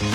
[0.00, 0.06] Yo,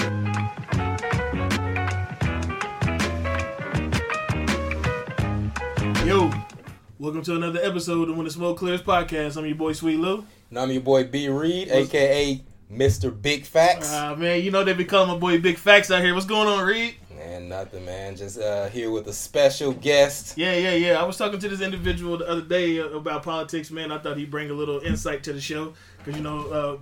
[6.97, 9.37] welcome to another episode of When the Smoke Clears podcast.
[9.37, 10.25] I'm your boy Sweet Lou.
[10.49, 13.21] And I'm your boy B Reed, aka Mr.
[13.21, 13.93] Big Facts.
[13.93, 16.15] Uh, man, you know they be calling my boy Big Facts out here.
[16.15, 16.95] What's going on, Reed?
[17.15, 18.15] Man, nothing, man.
[18.15, 20.35] Just uh, here with a special guest.
[20.35, 20.99] Yeah, yeah, yeah.
[20.99, 23.91] I was talking to this individual the other day uh, about politics, man.
[23.91, 26.77] I thought he'd bring a little insight to the show because you know uh,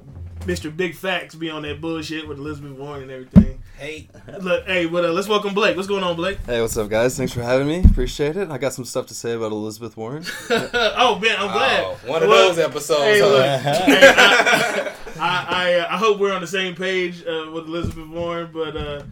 [0.45, 0.75] Mr.
[0.75, 3.61] Big Facts be on that bullshit with Elizabeth Warren and everything.
[3.77, 4.09] Hey,
[4.39, 5.75] Look, hey, but uh, let's welcome Blake.
[5.75, 6.37] What's going on, Blake?
[6.45, 7.15] Hey, what's up, guys?
[7.17, 7.81] Thanks for having me.
[7.83, 8.49] Appreciate it.
[8.49, 10.25] I got some stuff to say about Elizabeth Warren.
[10.49, 11.83] oh man, I'm glad.
[11.85, 13.01] Oh, one of Well, those episodes.
[13.01, 13.27] Hey, huh?
[13.27, 17.65] look, hey, I, I, I, uh, I hope we're on the same page uh, with
[17.67, 19.03] Elizabeth Warren, but uh,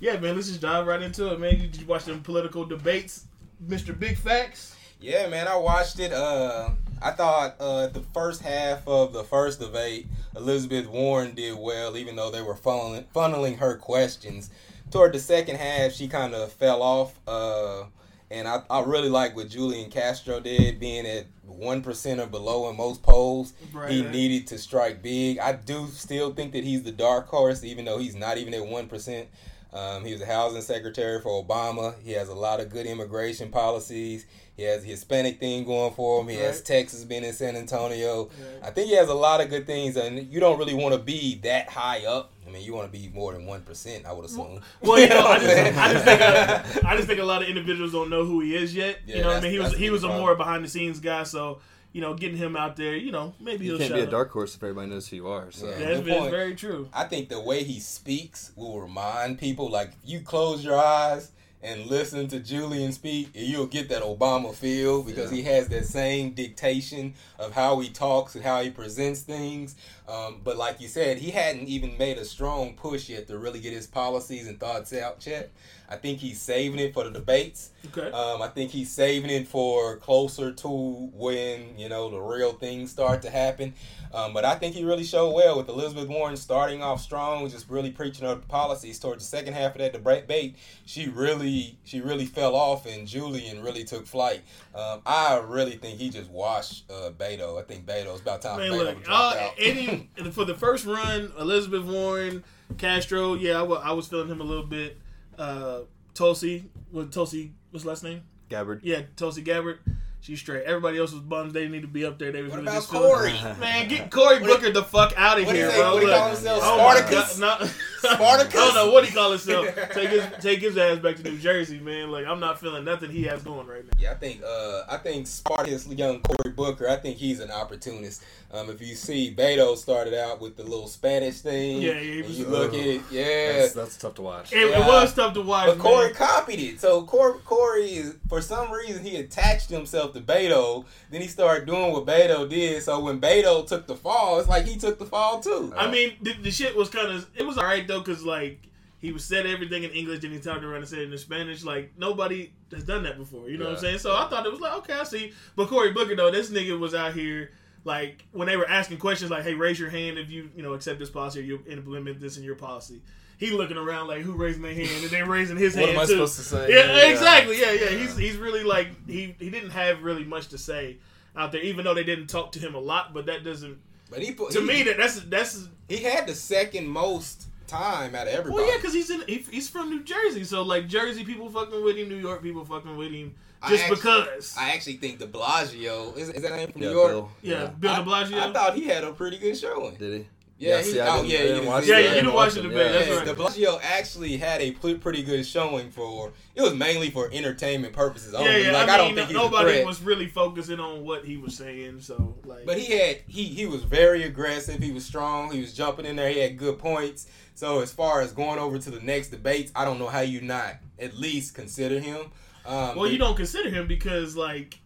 [0.00, 1.52] yeah, man, let's just dive right into it, man.
[1.52, 3.26] You, did you watch them political debates,
[3.66, 3.96] Mr.
[3.98, 4.74] Big Facts?
[5.00, 6.12] Yeah, man, I watched it.
[6.12, 6.70] Uh,
[7.02, 10.06] I thought uh, the first half of the first debate,
[10.36, 14.50] Elizabeth Warren did well, even though they were funneling, funneling her questions.
[14.90, 17.18] Toward the second half, she kind of fell off.
[17.26, 17.84] Uh,
[18.30, 22.76] and I, I really like what Julian Castro did, being at 1% or below in
[22.76, 23.52] most polls.
[23.72, 23.90] Right.
[23.90, 25.38] He needed to strike big.
[25.38, 28.62] I do still think that he's the dark horse, even though he's not even at
[28.62, 29.26] 1%.
[29.72, 31.94] Um, he was a housing secretary for Obama.
[32.02, 34.26] He has a lot of good immigration policies.
[34.54, 36.28] He has the Hispanic thing going for him.
[36.28, 38.24] He has Texas being in San Antonio.
[38.24, 38.64] Right.
[38.64, 40.98] I think he has a lot of good things, and you don't really want to
[41.00, 42.32] be that high up.
[42.46, 44.60] I mean, you want to be more than one percent, I would assume.
[44.82, 47.48] Well, you know, I just, I just think uh, I just think a lot of
[47.48, 48.98] individuals don't know who he is yet.
[49.06, 50.26] Yeah, you know, what I mean, he was he was a problem.
[50.26, 51.60] more behind the scenes guy, so
[51.92, 54.10] you know, getting him out there, you know, maybe You he'll can't shut be a
[54.10, 55.50] dark horse if everybody knows who you are.
[55.50, 55.78] So Yeah.
[55.78, 56.30] Yeah, it's, Good it's point.
[56.30, 56.88] very true.
[56.92, 59.68] I think the way he speaks will remind people.
[59.70, 64.52] Like if you close your eyes and listen to Julian speak, you'll get that Obama
[64.52, 69.20] feel because he has that same dictation of how he talks and how he presents
[69.20, 69.76] things.
[70.08, 73.60] Um, but like you said, he hadn't even made a strong push yet to really
[73.60, 75.50] get his policies and thoughts out yet.
[75.88, 77.70] I think he's saving it for the debates.
[77.86, 78.10] Okay.
[78.10, 82.90] Um, I think he's saving it for closer to when you know the real things
[82.90, 83.74] start to happen.
[84.12, 87.68] Um, but I think he really showed well with Elizabeth Warren starting off strong, just
[87.70, 88.98] really preaching her policies.
[88.98, 93.62] Towards the second half of that debate, she really she really fell off, and Julian
[93.62, 94.42] really took flight.
[94.74, 97.60] Um, I really think he just washed uh, Beto.
[97.60, 97.92] I think Beto.
[97.92, 99.52] Beto's about time Man, Beto look, uh, out.
[99.58, 99.91] any
[100.32, 102.44] for the first run, Elizabeth Warren,
[102.78, 104.98] Castro, yeah, I I was feeling him a little bit.
[105.38, 105.80] Uh,
[106.14, 107.52] Tulsi, what Tulsi?
[107.70, 108.22] What's last name?
[108.48, 108.80] Gabbard.
[108.82, 109.78] Yeah, Tulsi Gabbard.
[110.20, 110.64] She's straight.
[110.64, 111.52] Everybody else was bums.
[111.52, 112.30] They need to be up there.
[112.30, 113.32] They was What really about just feeling- Cory?
[113.58, 115.94] Man, get Cory Booker the fuck out of what here, he bro.
[115.94, 116.16] What he Look.
[116.16, 116.60] call himself?
[116.62, 117.38] Oh my Spartacus?
[117.40, 117.68] God, no.
[118.02, 118.54] Spartacus?
[118.60, 119.66] I don't know what he call himself.
[119.94, 122.10] Take his take his ass back to New Jersey, man.
[122.10, 123.90] Like I'm not feeling nothing he has going right now.
[123.98, 126.88] Yeah, I think uh, I think Spartacus young Cory Booker.
[126.88, 128.22] I think he's an opportunist.
[128.52, 131.80] Um, if you see, Beto started out with the little Spanish thing.
[131.80, 133.52] Yeah, yeah, was- you look at it, yeah.
[133.60, 134.52] That's, that's tough to watch.
[134.52, 135.68] It, it was tough to watch.
[135.68, 136.78] But Cory copied it.
[136.80, 140.84] So Cory, Cory is for some reason he attached himself to Beto.
[141.10, 142.82] Then he started doing what Beto did.
[142.82, 145.72] So when Beto took the fall, it's like he took the fall too.
[145.74, 148.60] I mean, the, the shit was kind of it was alright though, cause like
[149.00, 151.64] he was said everything in English, then he turned around and said it in Spanish.
[151.64, 153.48] Like nobody has done that before.
[153.48, 153.98] You know what I'm saying?
[153.98, 155.32] So I thought it was like okay, I see.
[155.56, 157.50] But Cory Booker though, this nigga was out here
[157.84, 160.72] like when they were asking questions like, "Hey, raise your hand if you you know
[160.74, 163.02] accept this policy or you implement this in your policy."
[163.38, 166.02] He looking around like who raising their hand and then raising his What hand am
[166.02, 166.12] I too.
[166.12, 166.70] supposed to say?
[166.70, 167.10] Yeah, Yeah.
[167.10, 167.60] exactly.
[167.60, 167.88] Yeah, yeah.
[167.88, 170.98] He's he's really like he he didn't have really much to say
[171.36, 173.12] out there, even though they didn't talk to him a lot.
[173.12, 173.78] But that doesn't
[174.10, 178.14] but he put to he, me that that's that's he had the second most time
[178.14, 178.54] out of everybody.
[178.62, 181.82] well, yeah, because he's in he, he's from New Jersey, so like Jersey people fucking
[181.84, 184.54] with him, New York people fucking with him, I just actually- because.
[184.58, 187.10] I actually think De Blasio is, is that name from Yeah, New York?
[187.10, 187.30] Bill.
[187.42, 188.38] yeah, Bill De Blasio.
[188.40, 189.94] I, I thought he had a pretty good showing.
[189.96, 190.26] Did he?
[190.62, 191.98] Yeah, Yeah, he- see, I oh, didn't- yeah, I you didn't didn't watch Yeah, yeah,
[191.98, 192.76] you didn't didn't watch watch the debate.
[192.86, 192.92] yeah.
[192.92, 193.26] That's Yeah, right.
[193.26, 196.32] De Blasio actually had a pretty good showing for.
[196.54, 198.50] It was mainly for entertainment purposes only.
[198.50, 198.72] yeah, yeah.
[198.72, 199.86] Like I, I, don't mean, think nobody threat.
[199.86, 202.64] was really focusing on what he was saying, so like.
[202.66, 204.80] But he had he he was very aggressive.
[204.80, 205.50] He was strong.
[205.50, 206.28] He was jumping in there.
[206.30, 207.26] He had good points.
[207.54, 210.40] So as far as going over to the next debates, I don't know how you
[210.40, 212.30] not at least consider him.
[212.64, 214.78] Um, well, you don't consider him because like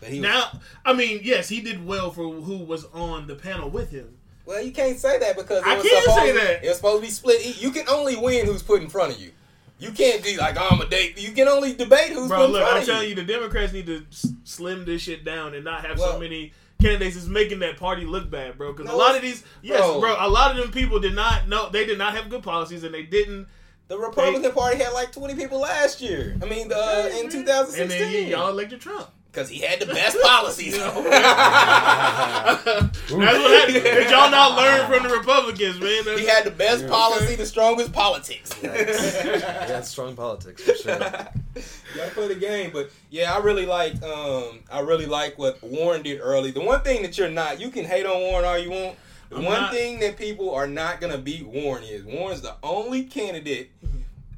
[0.00, 3.68] But was, now, I mean, yes, he did well for who was on the panel
[3.68, 4.15] with him.
[4.46, 6.64] Well, you can't say that because it I was can supposed, say that.
[6.64, 7.60] It was supposed to be split.
[7.60, 9.32] You can only win who's put in front of you.
[9.78, 11.20] You can't be like oh, I'm a date.
[11.20, 12.78] You can only debate who's Bro, put in front I'm of you.
[12.78, 13.08] I'm telling you.
[13.10, 14.06] you, the Democrats need to
[14.44, 18.30] slim this shit down and not have so many candidates that's making that party look
[18.30, 18.72] bad, bro.
[18.72, 20.00] Because a lot of these, yes, bro.
[20.00, 20.16] bro.
[20.18, 22.94] a lot of them people did not know they did not have good policies and
[22.94, 23.48] they didn't.
[23.88, 26.36] The Republican Party had like 20 people last year.
[26.42, 27.88] I mean, uh, in And 2016.
[28.12, 29.08] then y'all elected Trump.
[29.36, 30.74] Because he had the best policies.
[30.76, 31.02] You know?
[31.02, 33.74] That's what happened.
[33.84, 36.04] Did y'all not learn from the Republicans, man?
[36.04, 38.50] That's- he had the best policy, the strongest politics.
[38.62, 40.98] yeah, strong politics for sure.
[40.98, 46.02] Gotta play the game, but yeah, I really like um I really like what Warren
[46.02, 46.50] did early.
[46.50, 48.96] The one thing that you're not, you can hate on Warren all you want.
[49.28, 49.72] The I'm one not.
[49.72, 53.70] thing that people are not gonna beat Warren is Warren's the only candidate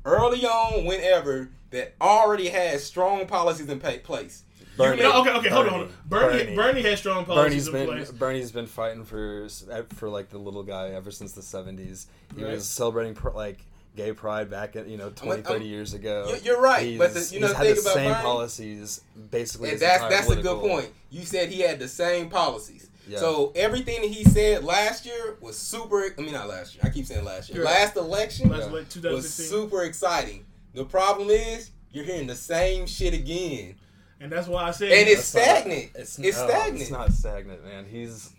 [0.05, 4.43] early on, whenever that already has strong policies in place.
[4.79, 5.03] Bernie.
[5.03, 5.93] No, okay, okay, hold on, hold on.
[6.07, 6.57] Bernie, Bernie.
[6.57, 8.11] Bernie, has strong policies Bernie's in been place.
[8.13, 12.07] Bernie's been fighting for eh, for like the little guy ever since the 70s.
[12.37, 12.53] He Right.
[12.55, 13.59] was celebrating pr- like
[13.97, 16.27] gay pride back at you know 20 um, 30 years ago.
[16.29, 18.13] You're- you're right, but the- He's- you know he's the had thing the about same
[18.13, 19.69] Bernie- policies basically.
[19.71, 20.89] And his that's entire that's a good point.
[21.11, 22.89] You said he had the same policies.
[23.09, 23.19] Yeah.
[23.21, 26.15] So everything that he said last year was super.
[26.17, 26.83] I mean, not last year.
[26.85, 27.65] I keep saying last year.
[27.65, 27.73] Right.
[27.81, 29.05] Last election Last Yeah.
[29.05, 30.45] like was super exciting.
[30.75, 33.77] The problem is you're hearing the same shit again,
[34.21, 35.91] And that's why I said and it's That's not- stagnant.
[35.95, 36.81] It's, It's no, stagnant.
[36.83, 37.87] It's not stagnant, man.
[37.89, 38.31] He's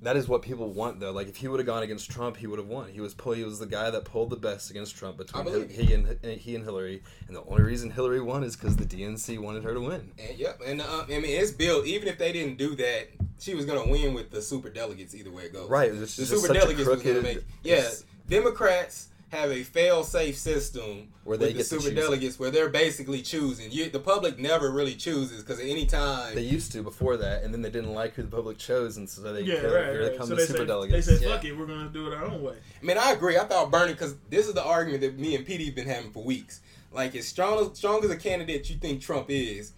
[0.00, 1.10] that is what people want, though.
[1.10, 2.88] Like if he would have gone against Trump, he would have won.
[2.88, 5.50] He was pull, he was the guy that pulled the best against Trump between I
[5.50, 8.84] him, he and he and Hillary, and the only reason Hillary won is because the
[8.84, 10.12] DNC wanted her to win.
[10.16, 11.84] And yep, and uh, I mean it's built.
[11.86, 13.08] Even if they didn't do that,
[13.40, 15.16] she was gonna win with the super delegates.
[15.16, 17.40] Either way it goes, Right, The super such a delegates was gonna make.
[17.64, 17.88] Yeah,
[18.28, 22.70] Democrats have a fail-safe system Where they with the get to super delegates, where they're
[22.70, 23.70] basically choosing.
[23.70, 27.42] You, the public never really chooses because at any time They used to before that,
[27.42, 29.90] and then they didn't like who the public chose, and so they yeah, here, right,
[29.90, 30.12] here right.
[30.12, 31.06] they come So the super delegates.
[31.06, 31.34] they said, Yeah.
[31.34, 33.36] "Fuck it, we're gonna do it our own way." I mean, I agree.
[33.36, 36.24] I thought Bernie because this is the argument that me and PD's been having for
[36.24, 36.60] weeks.
[36.90, 39.72] Like, as strong as strong as a candidate you think Trump is,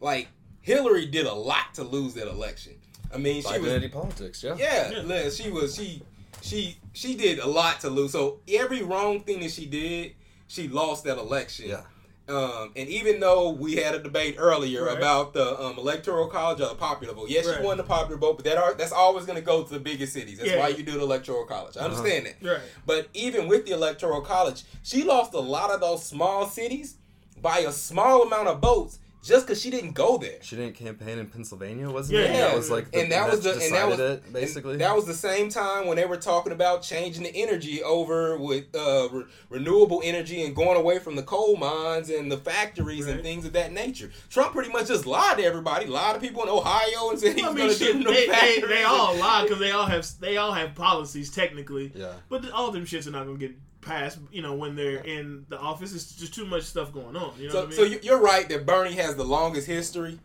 [0.00, 0.28] like
[0.60, 2.74] Hillary did a lot to lose that election.
[3.12, 4.54] I mean, she was Identity politics, yeah.
[4.58, 5.30] yeah, Yeah.
[5.30, 6.02] She was she
[6.42, 8.12] she she did a lot to lose.
[8.12, 10.14] So every wrong thing that she did,
[10.46, 11.68] she lost that election.
[11.70, 11.82] Yeah.
[12.28, 14.98] Um, and even though we had a debate earlier Right.
[14.98, 17.56] about the um, electoral college or the popular vote, yes, Right.
[17.56, 19.80] she won the popular vote, but that are, that's always going to go to the
[19.80, 20.36] biggest cities.
[20.36, 20.58] That's Yeah.
[20.58, 21.78] why you do the electoral college.
[21.78, 21.88] I Uh-huh.
[21.96, 22.46] understand that.
[22.46, 22.60] Right.
[22.84, 26.96] But even with the electoral college, she lost a lot of those small cities
[27.40, 28.98] by a small amount of votes
[29.28, 30.38] just because she didn't go there.
[30.42, 32.32] She didn't campaign in Pennsylvania, wasn't Yeah, it?
[32.34, 32.40] yeah.
[32.48, 34.76] that was like, the, and that was the and that was it, basically.
[34.78, 38.74] that was the same time when they were talking about changing the energy over with
[38.74, 43.22] uh, re- renewable energy and going away from the coal mines and the factories and
[43.22, 44.10] things of that nature.
[44.30, 47.42] Trump pretty much just lied to everybody, lied to people in Ohio and said he
[47.42, 49.86] I was mean, going to shit, no they, they, they all lie because they all
[49.86, 52.12] have they all have policies technically, yeah.
[52.28, 53.52] but th- all them shits are not gonna get
[53.88, 54.18] passed.
[54.30, 57.32] You know, when they're in the office, it's just too much stuff going on.
[57.38, 57.92] You know So, what I mean?
[57.92, 60.18] so you're right that Bernie has the longest history,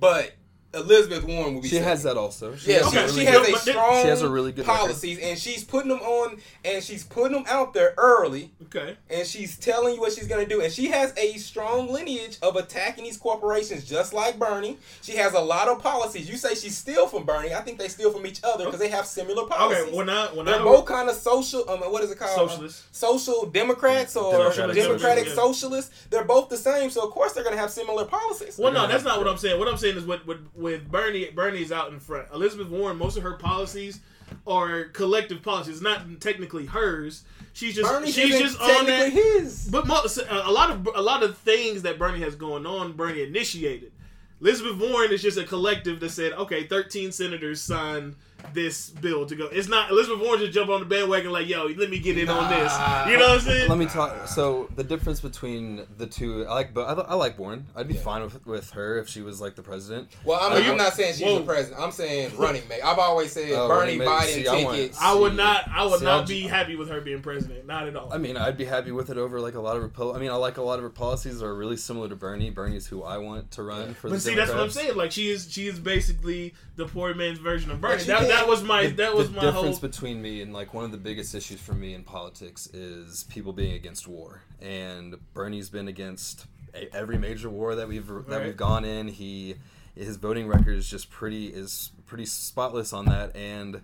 [0.00, 0.32] but
[0.76, 1.68] Elizabeth Warren will be.
[1.68, 1.88] She second.
[1.88, 2.54] has that also.
[2.56, 4.52] She Yeah, has she, a she really has good- a strong She has a really
[4.52, 4.78] good record.
[4.80, 9.26] policies, and she's putting them on, and she's putting them out there early, okay, and
[9.26, 13.04] she's telling you what she's gonna do, and she has a strong lineage of attacking
[13.04, 14.78] these corporations, just like Bernie.
[15.02, 16.28] She has a lot of policies.
[16.28, 18.88] You say she steal from Bernie, I think they steal from each other because they
[18.88, 19.84] have similar policies.
[19.88, 19.96] okay.
[19.96, 21.68] When I when They're I both kind of social.
[21.70, 22.50] Um, what is it called?
[22.50, 22.84] Socialists.
[22.92, 26.06] social Democrats or Democratic Democratic, socialists, yeah.
[26.10, 28.58] They're both the same, so of course they're gonna have similar policies.
[28.58, 29.58] Well, no, that's not what I'm saying.
[29.58, 32.26] What I'm saying is what with, with Bernie, Bernie's out in front.
[32.34, 34.00] Elizabeth Warren, most of her policies
[34.48, 37.22] are collective policies, not technically hers.
[37.52, 39.12] She's just Bernie she's just on that.
[39.12, 39.68] his.
[39.70, 42.94] But most, uh, a lot of a lot of things that Bernie has going on,
[42.94, 43.92] Bernie initiated.
[44.40, 48.16] Elizabeth Warren is just a collective that said, okay, 13 senators signed
[48.52, 49.46] this bill to go.
[49.46, 52.28] It's not Elizabeth Warren just jump on the bandwagon like, yo, let me get in
[52.28, 52.72] on this.
[53.10, 53.68] You know what I'm saying?
[53.68, 54.28] Let me talk.
[54.28, 57.66] So the difference between the two, I like, but I, I like Warren.
[57.76, 58.00] I'd be Yeah.
[58.00, 60.08] fine with with her if she was like the president.
[60.24, 61.38] Well, I'm, Are you- I'm not saying she's Whoa.
[61.40, 61.80] the president.
[61.80, 62.80] I'm saying running mate.
[62.82, 64.08] I've always said Oh, Bernie mate.
[64.08, 64.98] Biden See, I want- tickets.
[65.00, 65.68] I would See- not.
[65.74, 67.66] I would see, not I'll- be happy with her being president.
[67.66, 68.12] Not at all.
[68.12, 70.30] I mean, I'd be happy with it over like a lot of Repo- I mean,
[70.30, 72.50] I like a lot of her policies that are really similar to Bernie.
[72.50, 74.96] Bernie's who I want to run for But the see, that's what I'm saying.
[74.96, 78.02] Like she is, she is basically the poor man's version of Bernie.
[78.02, 79.88] she That, that was my, The- that was the my difference whole.
[79.88, 83.52] between me and like one of the biggest issues for me in politics is people
[83.52, 88.46] being against war, and Bernie's been against a- every major war that we've that Right.
[88.46, 89.08] we've gone in.
[89.08, 89.56] He
[89.94, 93.80] his voting record is just pretty is pretty spotless on that, and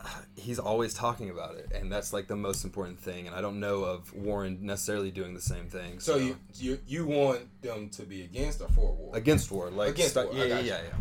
[0.00, 0.06] uh,
[0.36, 3.26] he's always talking about it, and that's like the most important thing.
[3.26, 6.00] And I don't know of Warren necessarily doing the same thing.
[6.00, 9.16] so you, you you want them to be against or for war?
[9.16, 10.94] against war, like Against stu- war, yeah, yeah, yeah, yeah.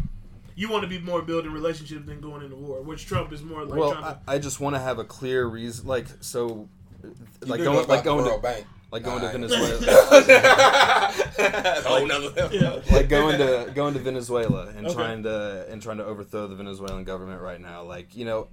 [0.56, 3.66] You want to be more building relationships than going into war, which Trump is more
[3.66, 4.22] like well, trying to.
[4.28, 6.70] I, I just want to have a clear reason, like so,
[7.42, 8.66] like going know like about the going to World Bank.
[8.94, 9.80] Like going to Venezuela.
[11.38, 12.54] Nother level.
[12.54, 12.80] Yeah.
[12.92, 14.94] like going to going to Venezuela and Okay.
[14.96, 17.84] trying to and trying to overthrow the Venezuelan government right now.
[17.84, 18.48] Like you know,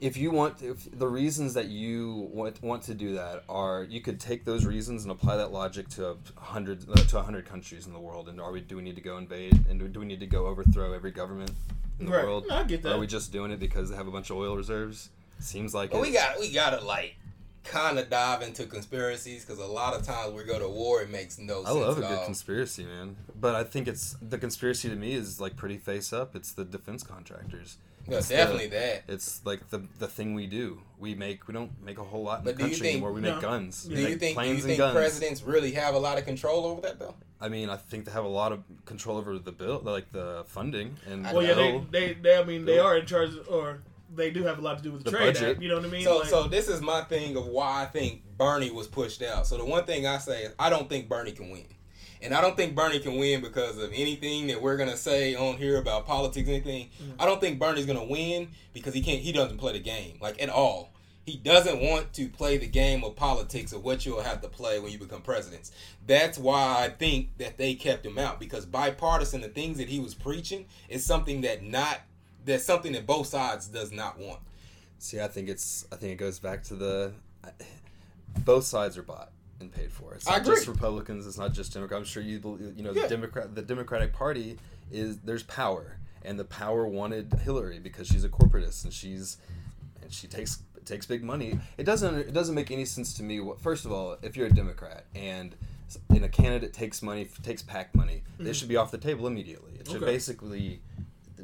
[0.00, 4.00] if you want, if the reasons that you want want to do that are, you
[4.00, 7.46] could take those reasons and apply that logic to a hundred uh, to a hundred
[7.46, 8.28] countries in the world.
[8.28, 10.46] And are we do we need to go invade and do, we need to go
[10.46, 11.50] overthrow every government
[11.98, 12.24] in the Right.
[12.24, 12.44] world?
[12.48, 12.94] No, I get Or that.
[12.94, 15.10] are we just doing it because they have a bunch of oil reserves?
[15.40, 16.00] Seems like it.
[16.00, 17.16] we got we gotta like
[17.64, 21.10] kind of dive into conspiracies because a lot of times we go to war, it
[21.10, 21.76] makes no I sense.
[21.76, 22.24] love a at good all.
[22.26, 23.16] conspiracy, man.
[23.40, 26.36] But I think it's the conspiracy to me is like pretty face up.
[26.36, 27.78] It's the defense contractors.
[28.06, 29.04] Yeah, It's the- definitely that.
[29.08, 30.82] It's like the the thing we do.
[30.98, 32.92] We make we don't make a whole lot in But the do you country think-
[32.96, 33.12] anymore.
[33.12, 33.32] We No.
[33.32, 33.86] make guns.
[33.88, 34.94] We Do you make think do you planes and think guns.
[34.94, 37.14] presidents really have a lot of control over that though?
[37.40, 40.44] I mean, I think they have a lot of control over the bill, like the
[40.46, 41.86] funding and Well, yeah, they, bill.
[41.90, 43.80] they, they, I mean, they are in charge, of, or
[44.14, 45.50] they do have a lot to do with the, The trade budget.
[45.56, 45.62] act.
[45.62, 46.04] You know what I mean?
[46.04, 49.46] So Like, so this is my thing of why I think Bernie was pushed out.
[49.46, 51.66] So the one thing I say is I don't think Bernie can win.
[52.22, 55.58] And I don't think Bernie can win because of anything that we're gonna say on
[55.58, 56.88] here about politics, anything.
[57.02, 57.16] Mm.
[57.18, 59.20] I don't think Bernie's gonna win because he can't.
[59.20, 60.90] He doesn't play the game like at all.
[61.26, 64.78] He doesn't want to play the game of politics of what you'll have to play
[64.78, 65.72] when you become presidents.
[66.06, 70.00] That's why I think that they kept him out because bipartisan, the things that he
[70.00, 72.00] was preaching, is something that not
[72.44, 74.40] that's something that both sides does not want.
[74.98, 75.86] See, I think it's.
[75.92, 77.12] I think it goes back to the.
[78.44, 80.14] Both sides are bought and paid for.
[80.14, 80.66] It's not just.
[80.66, 81.26] Republicans.
[81.26, 81.98] It's not just Democrats.
[82.00, 82.38] I'm sure you.
[82.40, 83.02] believe- You know, Yeah.
[83.02, 83.54] the Democrat.
[83.54, 84.58] The Democratic Party
[84.90, 89.36] is there's power, and the power wanted Hillary because she's a corporatist and she's,
[90.02, 91.58] and she takes takes big money.
[91.78, 92.14] It doesn't.
[92.14, 93.40] It doesn't make any sense to me.
[93.40, 95.54] what- First of all, if you're a Democrat and
[96.10, 98.48] and a candidate takes money takes PAC money, Mm-hmm.
[98.48, 99.74] it should be off the table immediately.
[99.78, 100.06] It should Okay.
[100.06, 100.80] basically.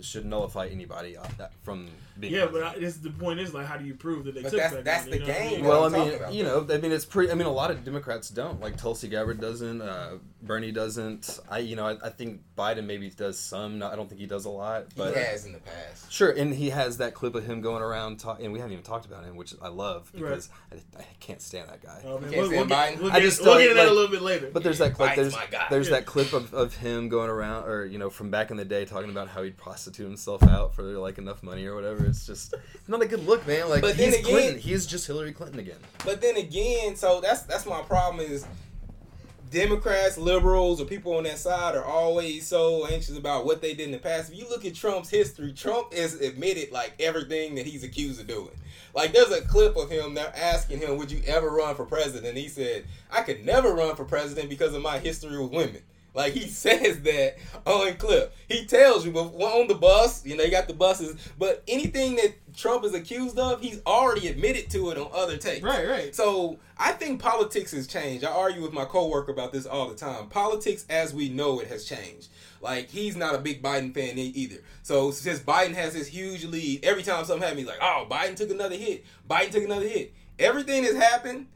[0.01, 1.25] Should nullify anybody uh,
[1.63, 1.89] from
[2.21, 2.35] being.
[2.35, 2.83] yeah, but president.
[2.85, 4.75] I, it's, the point is like, how do you prove that they But took that's-
[4.75, 5.65] that that's money, the you know what game.
[5.65, 6.33] Well, I mean, about.
[6.35, 7.33] you know, I mean, it's pretty.
[7.33, 8.61] I mean, a lot of Democrats don't.
[8.61, 9.81] Like Tulsi Gabbard doesn't.
[9.83, 11.39] Uh, Bernie doesn't.
[11.51, 13.79] I, you know, I, I think Biden maybe does some.
[13.79, 16.11] Not, I don't think he does a lot, but he has in the past.
[16.11, 16.31] sure.
[16.31, 18.45] And he has that clip of him going around talking.
[18.47, 21.69] And we haven't even talked about him, which I love because I, I can't stand
[21.69, 22.03] that guy.
[22.07, 24.23] Oh, man, we'll, we'll, get, we'll, I just we'll get into that a little bit
[24.23, 24.51] later.
[24.53, 25.15] But there's that clip.
[25.15, 25.37] There's
[25.71, 25.97] there's Yeah.
[25.97, 28.85] that clip of, of him going around, or you know, from back in the day,
[28.87, 32.10] talking about how he'd prostitute himself out for like enough money or whatever.
[32.11, 32.55] It's just
[32.89, 33.69] not a good look, man.
[33.69, 34.59] Like But then he's again- Clinton.
[34.61, 35.79] He's just Hillary Clinton again.
[36.05, 38.45] But then again, so that's that's my problem is
[39.51, 43.87] Democrats, liberals, or people on that side are always so anxious about what they did
[43.87, 44.31] in the past.
[44.33, 48.29] If you look at Trump's history, Trump has admitted like everything that he's accused of
[48.29, 48.51] doing.
[48.95, 52.37] Like there's a clip of him they're asking him, "Would you ever run for president?"
[52.37, 55.83] He said, "I could never run for president because of my history with women."
[56.15, 57.37] Like he says that
[57.67, 58.33] on clip.
[58.61, 61.17] He tells you, but on the bus, you know, you got the buses.
[61.39, 65.63] But anything that Trump is accused of, he's already admitted to it on other tapes.
[65.63, 66.15] right, right.
[66.15, 68.25] So I think politics has changed.
[68.25, 70.29] I argue with my coworker about this all the time.
[70.29, 72.29] Politics, as we know it, has changed.
[72.61, 74.63] Like he's not a big Biden fan either.
[74.83, 78.37] So since Biden has this huge lead, every time something happens, he's like, "Oh, Biden
[78.37, 79.05] took another hit.
[79.29, 81.47] Biden took another hit." Everything that's happened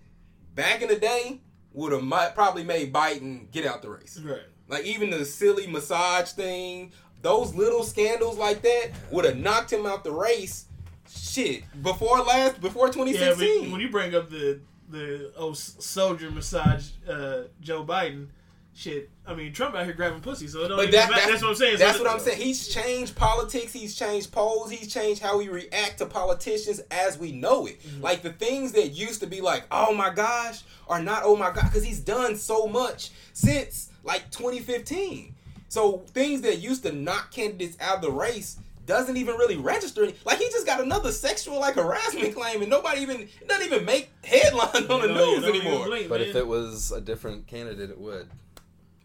[0.54, 1.40] back in the day
[1.72, 4.18] would have probably made Biden get out the race.
[4.22, 4.40] Right.
[4.68, 6.92] Like even the silly massage thing,
[7.22, 10.66] those little scandals like that would have knocked him out the race.
[11.08, 13.64] Shit, before last, before 2016.
[13.64, 18.28] but when you bring up the the oh soldier massage uh, Joe Biden,
[18.74, 19.10] shit.
[19.26, 21.50] I mean, Trump out here grabbing pussy, so it don't But that, that's, that's what
[21.50, 21.78] I'm saying.
[21.78, 22.40] That's what I'm saying.
[22.40, 23.72] He's changed politics.
[23.72, 24.70] He's changed polls.
[24.70, 27.80] He's changed how we react to politicians as we know it.
[27.82, 28.02] Mm-hmm.
[28.02, 31.50] Like the things that used to be like, oh my gosh, are not oh my
[31.52, 35.34] god, because he's done so much since like 2015.
[35.68, 40.06] So things that used to knock candidates out of the race doesn't even really register.
[40.24, 43.84] Like he just got another sexual like harassment claim, and nobody even it doesn't even
[43.84, 45.86] make headlines on the You know, you news anymore.
[45.86, 46.28] blink, But man.
[46.28, 48.28] if it was a different candidate, it would.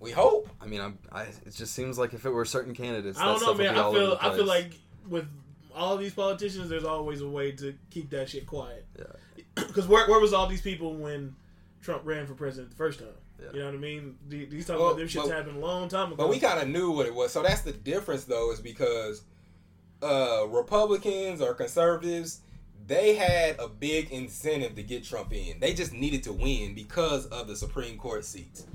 [0.01, 0.49] We hope.
[0.61, 3.39] I mean, I'm, I, it just seems like if it were certain candidates, I don't
[3.39, 3.77] that know, stuff man.
[3.77, 4.73] I feel I feel like
[5.09, 5.25] with
[5.75, 8.85] all these politicians, there's always a way to keep that shit quiet.
[8.97, 9.05] Yeah.
[9.67, 11.35] Because where where was all these people when
[11.81, 13.09] Trump ran for president the first time?
[13.41, 13.47] Yeah.
[13.53, 14.15] You know what I mean?
[14.27, 16.15] These talking Well, about them shits but- happened a long time ago.
[16.17, 17.31] But we kind of knew what it was.
[17.31, 19.21] So that's the difference, though, is because
[20.01, 22.41] uh, Republicans or conservatives,
[22.87, 25.59] they had a big incentive to get Trump in.
[25.59, 28.65] They just needed to win because of the Supreme Court seats.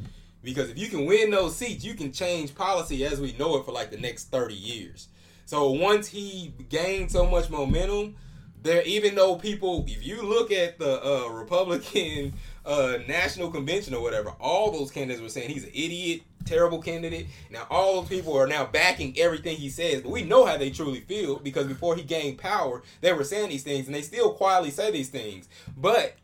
[0.42, 3.64] Because if you can win those seats, you can change policy as we know it
[3.64, 5.08] for like the next 30 years.
[5.46, 8.16] So once he gained so much momentum,
[8.62, 12.32] there even though people if you look at the uh, Republican
[12.66, 17.26] uh, National Convention or whatever, all those candidates were saying he's an idiot, terrible candidate.
[17.50, 20.70] Now all those people are now backing everything he says, but we know how they
[20.70, 24.32] truly feel because before he gained power, they were saying these things and they still
[24.32, 25.48] quietly say these things.
[25.76, 26.16] But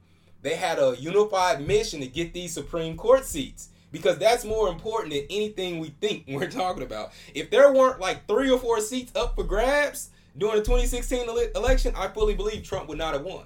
[0.43, 5.13] they had a unified mission to get these Supreme Court seats because that's more important
[5.13, 7.13] than anything we think we're talking about.
[7.35, 11.95] If there weren't like three or four seats up for grabs during the 2016 election,
[11.97, 13.45] I fully believe Trump would not have won.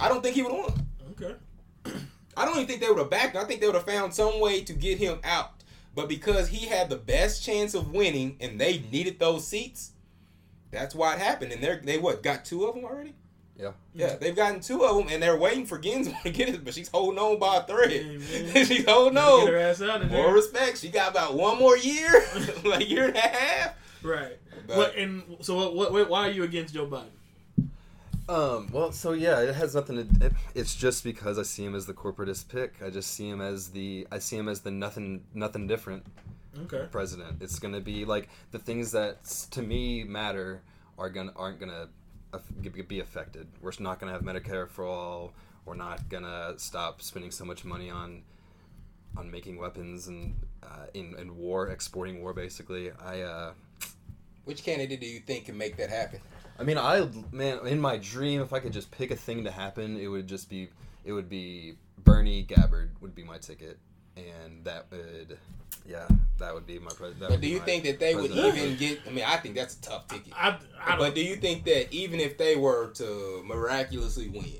[0.00, 0.86] I don't think he would have won.
[2.38, 2.42] Okay.
[2.42, 3.42] I don't even think they would have backed him.
[3.42, 5.52] I think they would have found some way to get him out.
[5.94, 9.92] But because he had the best chance of winning and they needed those seats,
[10.70, 11.52] that's why it happened.
[11.52, 13.14] And they're they what got two of them already?
[13.56, 13.72] Yeah.
[13.92, 16.74] Yeah, they've gotten two of them, and they're waiting for Ginsburg to get it, but
[16.74, 17.90] she's holding on by a thread.
[17.90, 19.64] Hey, she's holding Gotta Get her on.
[19.64, 20.34] ass out of More there.
[20.34, 20.78] respect.
[20.78, 22.24] She got about one more year,
[22.64, 23.74] like year and a half.
[24.02, 24.38] Right.
[24.68, 26.08] But- What and so what, what, what?
[26.08, 27.06] Why are you against Joe Biden?
[28.28, 30.26] Um, well, so yeah, it has nothing to.
[30.26, 32.74] It, it's just because I see him as the corporatist pick.
[32.84, 34.06] I just see him as the.
[34.12, 36.04] I see him as the nothing, nothing different
[36.64, 36.86] Okay.
[36.90, 37.40] president.
[37.40, 40.60] It's gonna be like the things that to me matter
[40.98, 41.88] are gonna aren't gonna
[42.86, 43.46] be affected.
[43.62, 45.32] We're not gonna have Medicare for all.
[45.64, 48.22] We're not gonna stop spending so much money on
[49.16, 52.34] on making weapons and uh, in in war, exporting war.
[52.34, 53.22] Basically, I.
[53.22, 53.52] Uh,
[54.44, 56.20] Which candidate do you think can make that happen?
[56.58, 59.50] I mean, I man, in my dream, if I could just pick a thing to
[59.50, 60.68] happen, it would just be
[61.04, 63.78] it would be Bernie Gabbard would be my ticket,
[64.16, 65.38] and that would
[65.86, 66.06] yeah,
[66.38, 67.30] that would be my president.
[67.30, 69.00] But do you think that they would even get?
[69.06, 70.32] I mean, I think that's a tough ticket.
[70.36, 70.98] I, I don't.
[70.98, 74.58] But do you think that even if they were to miraculously win, Yeah.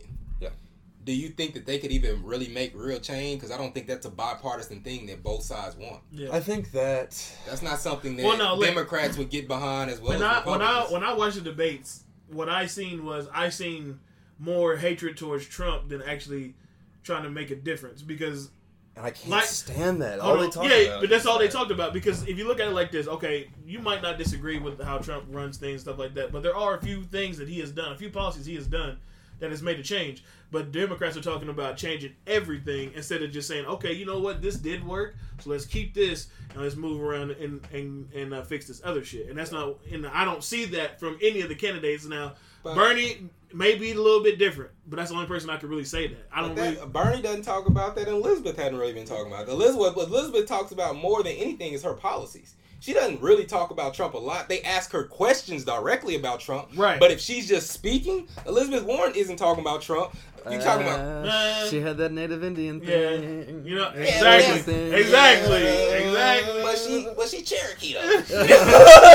[1.08, 3.40] Do you think that they could even really make real change?
[3.40, 6.02] Because I don't think that's a bipartisan thing that both sides want.
[6.12, 6.28] yeah.
[6.30, 7.10] I think that
[7.46, 10.22] That's not something that Well, no, look- Democrats would get behind as well when as
[10.22, 10.92] I when I Republicans.
[10.92, 14.00] when I watched the debates, what I seen was I seen
[14.38, 16.54] more hatred towards Trump than actually
[17.02, 18.50] trying to make a difference because
[18.94, 20.20] and I can't Like- stand that.
[20.20, 21.94] All Hold they talk yeah, about but that's is all they talked about.
[21.94, 24.98] Because if you look at it like this, okay, you might not disagree with how
[24.98, 27.70] Trump runs things, stuff like that, but there are a few things that he has
[27.72, 28.98] done, a few policies he has done
[29.40, 30.24] that has made a change.
[30.50, 34.40] But Democrats are talking about changing everything instead of just saying, okay, you know what,
[34.40, 38.42] this did work, so let's keep this and let's move around and and and uh,
[38.42, 39.28] fix this other shit.
[39.28, 42.34] And that's not, and I don't see that from any of the candidates now.
[42.62, 45.70] But- Bernie may be a little bit different, but that's the only person I could
[45.70, 46.28] really say that.
[46.32, 46.86] I don't But really.
[46.88, 49.52] Bernie doesn't talk about that, and Elizabeth hadn't really been talking about that.
[49.52, 52.56] Elizabeth, what Elizabeth talks about more than anything is her policies.
[52.80, 54.48] She doesn't really talk about Trump a lot.
[54.48, 56.68] They ask her questions directly about Trump.
[56.76, 57.00] Right.
[57.00, 60.14] But if she's just speaking, Elizabeth Warren isn't talking about Trump.
[60.52, 62.88] You talking about Uh, she had that Native Indian thing.
[62.88, 63.62] Yeah, thing.
[63.66, 64.92] you know and exactly, everything.
[64.94, 66.62] exactly, exactly.
[66.62, 68.22] But she, but she Cherokee though.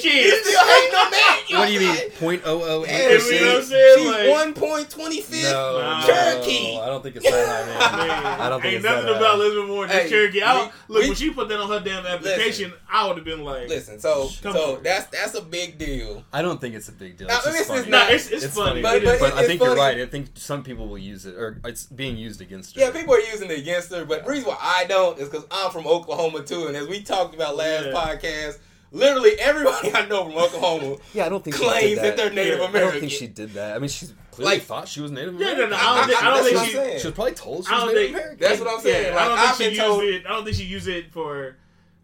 [0.00, 0.26] Shit.
[0.26, 1.42] You still hating on that?
[1.50, 1.88] What do you mean?
[1.90, 3.64] like- Point oh oh Yeah, eight you know what I'm percent?
[3.66, 3.98] saying?
[3.98, 6.06] She's Like- one point twenty fifth No, Nah.
[6.06, 6.78] Cherokee.
[6.78, 8.08] I don't think it's that high, man.
[8.10, 9.18] Man, I don't think ain't it's that nothing high.
[9.18, 9.90] about Elizabeth Warren.
[9.90, 10.42] Just Hey, Cherokee.
[10.42, 13.44] I look we- when she put that on her damn application, I would have been
[13.44, 14.82] like, Listen, so so on.
[14.82, 16.24] that's that's a big deal.
[16.32, 17.28] I don't think it's a big deal.
[17.28, 17.90] Now, It's just this is funny.
[17.90, 19.32] "Nah, it's it's, It's funny." funny, But- but But funny.
[19.32, 19.98] I it's think you're right.
[19.98, 22.80] I think some people will use it, or it's being used against her.
[22.80, 25.46] Yeah, people are using it against her, but the reason why I don't is because
[25.50, 27.92] I'm from Oklahoma too, and as we talked about last Yeah.
[27.92, 28.58] podcast,
[28.90, 32.02] literally everybody I know from Oklahoma Yeah, I don't think she claims did that.
[32.02, 32.16] that.
[32.16, 32.64] they're Native Yeah.
[32.64, 32.92] I American.
[32.92, 33.76] don't think she did that.
[33.76, 35.58] I mean, she clearly Like- thought she was Native American.
[35.60, 36.58] Yeah, no, no, I don't think, I don't think
[36.94, 36.98] she.
[37.00, 38.10] She was probably told she was Native think.
[38.16, 38.38] American.
[38.40, 39.04] That's what I'm saying.
[39.06, 40.26] Yeah, Like, I don't I've think she been used told- it.
[40.26, 41.56] I don't think she used it for.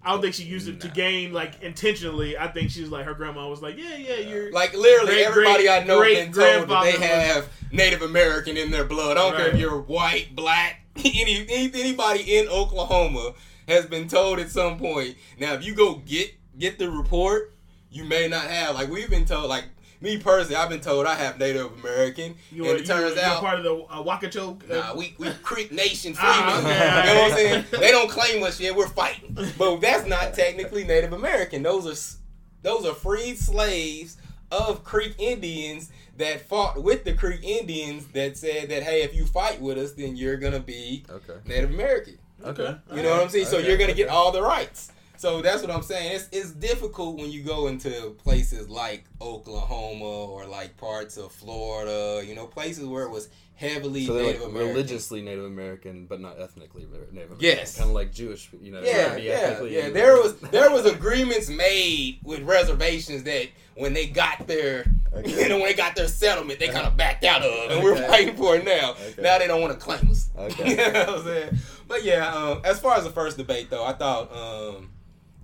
[0.06, 2.38] I don't think she used it to gain like intentionally.
[2.38, 5.64] I think she's like her grandma was like, yeah, yeah, you're Like literally, Great, everybody
[5.64, 9.16] great, I know been told that they have Native American in their blood.
[9.16, 13.32] I don't care if you're white, black, any, any anybody in Oklahoma
[13.66, 15.16] has been told at some point.
[15.40, 17.52] Now, if you go get get the report,
[17.90, 18.76] you may not have.
[18.76, 19.48] Like we've been told.
[19.48, 19.64] Like
[20.06, 23.24] me personally, I've been told I have Native American, you and it turns you, are
[23.24, 23.40] out.
[23.40, 24.62] part of the uh, Wakacho.
[24.70, 26.72] Uh, Nah, we we Creek Nation Ah, freemen.
[26.72, 27.64] okay, you know what I'm saying?
[27.80, 28.74] They don't claim us yet.
[28.74, 31.62] We're fighting, but that's not technically Native American.
[31.62, 32.18] Those are
[32.62, 34.16] those are freed slaves
[34.50, 39.26] of Creek Indians that fought with the Creek Indians that said that hey, if you
[39.26, 41.34] fight with us, then you're gonna be Okay.
[41.44, 42.18] Native American.
[42.44, 42.76] Okay.
[42.94, 43.46] You know what I'm saying?
[43.46, 44.92] So you're gonna get all the rights.
[45.18, 46.12] So that's what I'm saying.
[46.14, 52.24] It's it's difficult when you go into places like Oklahoma or like parts of Florida.
[52.26, 54.74] You know, places where it was heavily So Native like American.
[54.74, 57.38] religiously Native American, but not ethnically Native American.
[57.40, 57.76] Yes.
[57.78, 58.82] Kind of like Jewish, you know.
[58.82, 59.88] Yeah, yeah, ethnically yeah.
[59.90, 65.42] There was there was agreements made with reservations that when they got their Okay.
[65.42, 67.96] you know when they got their settlement, they kind of backed out of, and we're
[68.08, 68.90] fighting for it now.
[68.92, 69.22] Okay.
[69.22, 70.28] Now they don't want to claim us.
[70.36, 70.70] Okay.
[70.70, 71.58] you know what I'm saying?
[71.88, 74.90] But yeah, um, as far as the first debate though, I thought um,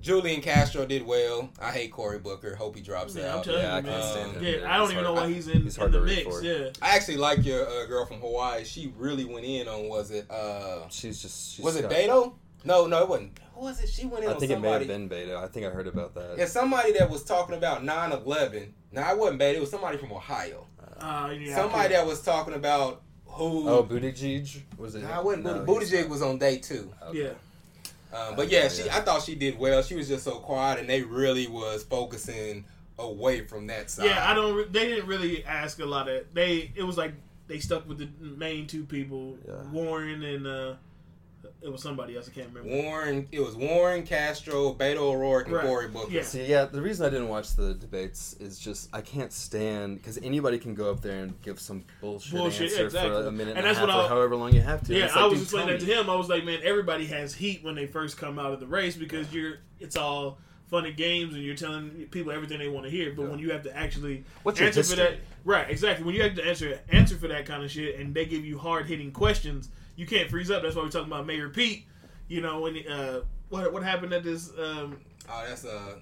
[0.02, 1.48] Julian Castro did well.
[1.60, 2.54] I hate Cory Booker.
[2.56, 3.44] Hope he drops Yeah, I'm out.
[3.44, 4.44] telling Yeah, I you, can't stand him.
[4.44, 4.64] Yeah, man.
[4.66, 6.42] I don't It's even hard- know why he's in, he's in the mix.
[6.42, 6.68] Yeah.
[6.82, 8.64] I actually like your uh, girl from Hawaii.
[8.64, 11.54] She really went in on was it uh She's just.
[11.54, 12.34] She's was it Beto?
[12.64, 13.38] No, no, it wasn't.
[13.54, 13.88] Who was it?
[13.88, 15.36] She went in I on think it may have been Beto.
[15.36, 16.36] I think I heard about that.
[16.36, 18.68] Yeah, somebody that was talking about 9-11.
[18.92, 19.54] Now, I wasn't bad.
[19.56, 20.66] It was somebody from Ohio.
[21.00, 23.68] Uh, yeah, somebody that was talking about who?
[23.68, 25.02] Oh, Buttigieg was it?
[25.02, 25.44] Nah, I wasn't.
[25.44, 26.92] No, Buttigieg was on day two.
[27.08, 27.22] Okay.
[27.24, 27.30] Yeah.
[28.12, 29.82] Um, but yeah, she I thought she did well.
[29.82, 32.64] She was just so quiet, and they really was focusing
[32.98, 34.06] away from that side.
[34.06, 34.72] Yeah, I don't.
[34.72, 36.24] They didn't really ask a lot of.
[36.34, 36.72] They.
[36.74, 37.12] It was like
[37.48, 39.62] they stuck with the main two people, Yeah.
[39.70, 40.74] Warren and uh,
[41.62, 42.28] it was somebody else.
[42.28, 42.82] I can't remember.
[42.82, 43.28] Warren.
[43.32, 45.64] It was Warren Castro, Beto O'Rourke, and Right.
[45.66, 46.10] Cory Booker.
[46.10, 46.22] Yeah.
[46.22, 50.18] See, yeah, the reason I didn't watch the debates is just I can't stand because
[50.18, 53.22] anybody can go up there and give some bullshit, Bullshit, answer exactly.
[53.22, 54.94] for a minute and, And a half what or I- however long you have to.
[54.94, 56.10] Yeah, It's I was explaining that to him.
[56.10, 58.96] I was like, man, everybody has heat when they first come out of the race
[58.96, 59.58] because you're.
[59.80, 63.12] It's all fun and games, and you're telling people everything they want to hear.
[63.14, 63.28] But Yeah.
[63.28, 65.68] when you have to actually What's your answer for that, right?
[65.68, 66.04] Exactly.
[66.04, 68.58] When you have to answer answer for that kind of shit, and they give you
[68.58, 69.68] hard hitting questions,
[70.02, 70.62] you can't freeze up.
[70.62, 71.86] That's why we're talking about Mayor Pete.
[72.26, 74.50] You know when uh, what what happened at this?
[74.58, 74.98] Um,
[75.30, 75.94] Oh, that's uh.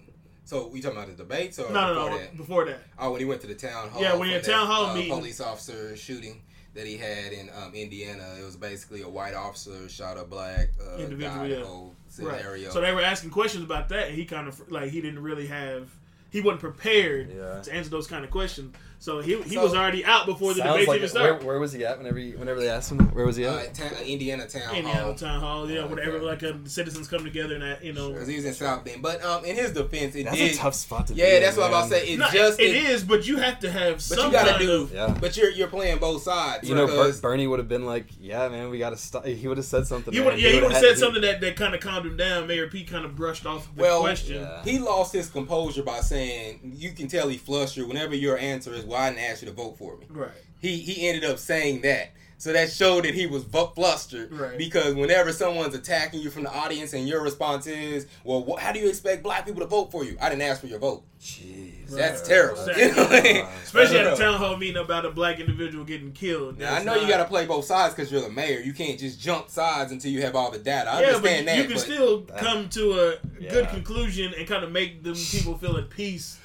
[0.46, 2.18] So we talking about the debates or no, no, before no.
[2.18, 2.36] that?
[2.36, 4.00] Before that, Oh, when he went to the town hall.
[4.02, 5.12] Yeah, when he had town hall uh, meeting.
[5.12, 6.40] Police officer shooting
[6.74, 8.26] that he had in um, Indiana.
[8.40, 12.24] It was basically a white officer shot a black uh, Individual, yeah.
[12.26, 12.40] Right?
[12.40, 12.70] scenario.
[12.70, 15.46] So they were asking questions about that, and he kind of like he didn't really
[15.48, 15.90] have.
[16.30, 17.60] He wasn't prepared Yeah.
[17.62, 20.60] to answer those kind of questions, so he, he So- was already out before the
[20.60, 21.38] Sounds debate like even started.
[21.38, 22.98] where, where was he at whenever he, whenever they asked him?
[23.14, 23.74] Where was he uh, at?
[23.74, 25.14] ta- Indiana town Indiana hall.
[25.14, 26.16] town hall, yeah, Oh, whatever.
[26.18, 26.24] okay.
[26.26, 28.12] Like uh, the citizens come together and that, you know.
[28.12, 29.02] Because he was in South Bend.
[29.02, 30.54] But um, in his defense, it That's did.
[30.54, 31.20] a tough spot to be.
[31.20, 32.06] yeah, in, that's what I'm about to say.
[32.12, 34.60] It No, just it is, but you have to have But some you gotta kind
[34.62, 34.82] do.
[34.82, 34.94] of.
[34.94, 35.16] Yeah.
[35.20, 36.68] But you're you're playing both sides.
[36.68, 39.48] You know, Ber- Bernie would have been like, "Yeah, man, we got to stop." He
[39.48, 40.12] would have said something.
[40.14, 42.06] He would, yeah, he would've would have had- said something that, that kind of calmed
[42.06, 42.46] him down.
[42.46, 44.46] Mayor Pete kind of brushed off the Well, question.
[44.64, 46.19] He lost his composure by saying,
[46.62, 49.54] "You can tell he flustered whenever your answer is, well, I didn't ask you to
[49.54, 50.30] vote for me." Right.
[50.60, 54.32] He he ended up saying that, so that showed that he was fu- flustered.
[54.32, 54.56] Right.
[54.56, 58.72] Because whenever someone's attacking you from the audience and your response is, "Well, wh- how
[58.72, 61.04] do you expect black people to vote for you?" I didn't ask for your vote.
[61.20, 62.28] Jeez, That's Right.
[62.28, 62.66] terrible.
[62.66, 62.82] Exactly.
[62.88, 63.46] You know what I mean?
[63.62, 66.58] Especially at a town hall meeting about a black individual getting killed.
[66.58, 68.60] Now, I That's know you got to play both sides because you're the mayor.
[68.60, 70.90] You can't just jump sides until you have all the data.
[70.90, 71.58] I yeah, understand but that.
[71.58, 73.16] you can but still come to a
[73.50, 76.38] good conclusion and kind of make them people feel at peace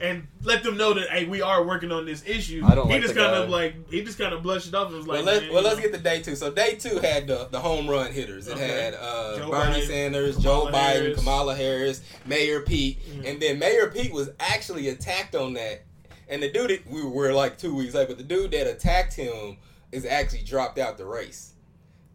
[0.00, 2.62] and let them know that hey, we are working on this issue.
[2.64, 3.38] I don't he like just kind guy.
[3.38, 5.62] of like he just kind of blushed it off and was like, well, let's well
[5.62, 6.34] let's get to day two.
[6.36, 8.48] So day two had the, the home run hitters.
[8.48, 8.66] It Okay.
[8.66, 11.18] had uh, Bernie Biden, Sanders, Kamala Joe Biden, Harris.
[11.18, 13.30] Kamala Harris, Mayor Pete, Mhm.
[13.30, 15.82] and then Mayor Pete was actually attacked on that.
[16.28, 19.14] And the dude that we were like two weeks late, but the dude that attacked
[19.14, 19.56] him
[19.92, 21.54] is actually dropped out the race.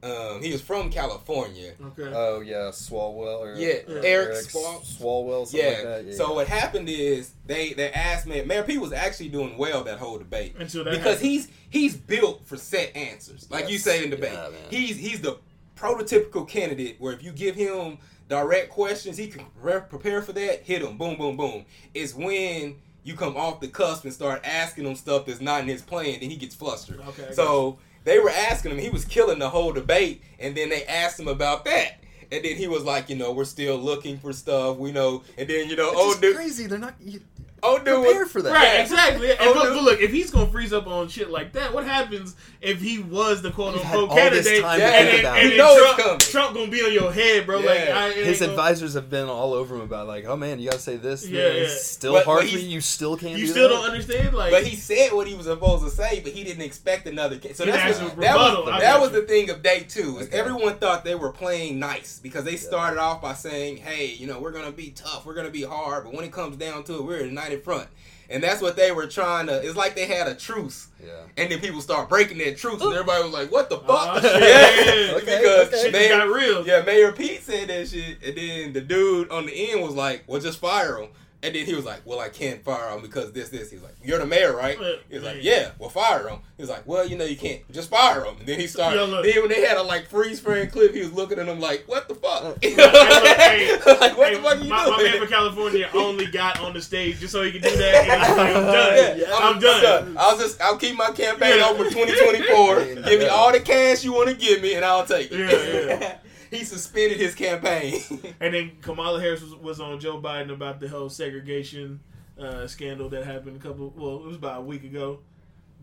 [0.05, 1.73] Um, he was from California.
[1.87, 2.11] Okay.
[2.13, 4.01] Oh yeah, Swalwell or Yeah, Yeah.
[4.03, 5.47] Eric Swal- Swalwell.
[5.47, 5.75] Something Yeah.
[5.77, 6.05] Like that.
[6.05, 6.13] yeah.
[6.15, 9.97] So what happened is they they asked Mayor Mayor Pete was actually doing well that
[9.97, 11.29] whole debate Until that because happened.
[11.31, 14.33] he's he's built for set answers, like you say in debate.
[14.33, 14.59] Yeah, man.
[14.69, 15.37] he's he's the
[15.75, 17.97] prototypical candidate where if you give him
[18.29, 20.63] direct questions, he can re- prepare for that.
[20.63, 21.65] Hit him, boom, boom, boom.
[21.93, 25.67] It's when you come off the cusp and start asking him stuff that's not in
[25.67, 26.99] his plan, then he gets flustered.
[27.09, 30.69] Okay, I So they were asking him, he was killing the whole debate, and then
[30.69, 31.99] they asked him about that.
[32.31, 34.77] And then he was like, you know, we're still looking for stuff.
[34.77, 35.23] We know.
[35.37, 36.67] And then you know, It's oh dude, crazy.
[36.67, 36.95] They're not.
[37.03, 37.19] You,
[37.63, 38.51] oh dude, prepare for that.
[38.53, 38.81] Right, Yeah.
[38.81, 39.31] exactly.
[39.31, 41.85] And Oh, but, but look, if he's gonna freeze up on shit like that, what
[41.85, 45.37] happens if he was the quote unquote all this candidate time and, think then, about
[45.39, 46.19] and You know Trump.
[46.21, 47.59] Trump gonna be on your head, bro?
[47.59, 50.35] Like, I, it ain't His gonna- advisors have been all over him about like, oh
[50.35, 51.27] man, you gotta say this.
[51.27, 52.67] Yeah, Yeah, it's still But- hard but for you.
[52.69, 53.37] You still can't.
[53.39, 53.75] You do still that?
[53.75, 54.51] don't understand, like.
[54.51, 57.37] But he said what he was supposed to say, but he didn't expect another.
[57.37, 59.21] Ca- so that's asked what, that was I that was you.
[59.21, 60.17] the thing of day two.
[60.19, 60.37] Is Okay.
[60.37, 64.39] everyone thought they were playing nice because they started off by saying, "Hey, you know,
[64.39, 67.01] we're gonna be tough, we're gonna be hard, but when it comes down to it,
[67.03, 67.87] we're a united front."
[68.27, 69.61] And that's what they were trying to.
[69.63, 71.11] It's like they had a truce, Yeah.
[71.37, 74.19] and then people start breaking that truce, and everybody was like, "What the uh-huh.
[74.19, 75.09] fuck?" Oh, shit.
[75.11, 75.91] yeah, Okay, because okay.
[75.91, 76.65] Mayor- got real.
[76.65, 80.23] yeah, Mayor Pete said that shit, and then the dude on the end was like,
[80.25, 81.09] "Well, just fire him."
[81.45, 83.93] And then he was like, "Well, I can't fire him because this, this." He's like,
[84.03, 84.79] "You're the mayor, right?"
[85.11, 88.25] He's like, "Yeah, well, fire him." He's like, "Well, you know, you can't just fire
[88.25, 88.97] him." And then he started.
[88.97, 89.23] Yeah, look.
[89.25, 91.83] then when they had a like freeze frame clip, he was looking at him like,
[91.85, 92.93] "What the fuck?" Hey, look,
[93.37, 94.97] hey, like, what hey, the fuck are you my, doing?
[94.97, 97.95] my man from California only got on the stage just so he could do that.
[97.95, 99.19] And he's like, I'm done.
[99.19, 100.17] Yeah, I'm, done.
[100.17, 101.67] I'll just I'll keep my campaign Yeah.
[101.69, 102.85] open 2024.
[103.07, 105.39] give me all the cash you want to give me, and I'll take it.
[105.39, 106.17] Yeah, yeah.
[106.51, 108.01] he suspended his campaign.
[108.39, 111.99] And then Kamala Harris was, was on Joe Biden about the whole segregation
[112.39, 113.93] uh, scandal that happened a couple.
[113.95, 115.19] Well, it was about a week ago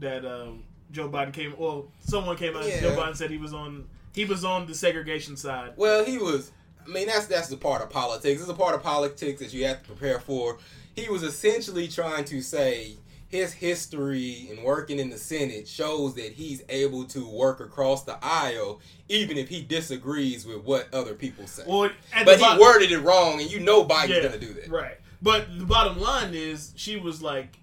[0.00, 1.54] that um, Joe Biden came.
[1.56, 2.64] Well, someone came out.
[2.64, 3.86] and Joe Biden said he was on.
[4.14, 5.72] He was on the segregation side.
[5.76, 6.52] Well, he was.
[6.84, 8.40] I mean, that's that's the part of politics.
[8.40, 10.58] It's a part of politics that you have to prepare for.
[10.94, 12.96] He was essentially trying to say
[13.32, 18.18] his history and working in the Senate shows that he's able to work across the
[18.22, 21.64] aisle, even if he disagrees with what other people say.
[21.66, 21.90] Well,
[22.24, 24.68] but he bottom- worded it wrong, and you know Biden's Yeah, gonna do that.
[24.68, 24.98] Right.
[25.22, 27.56] But the bottom line is, she was like,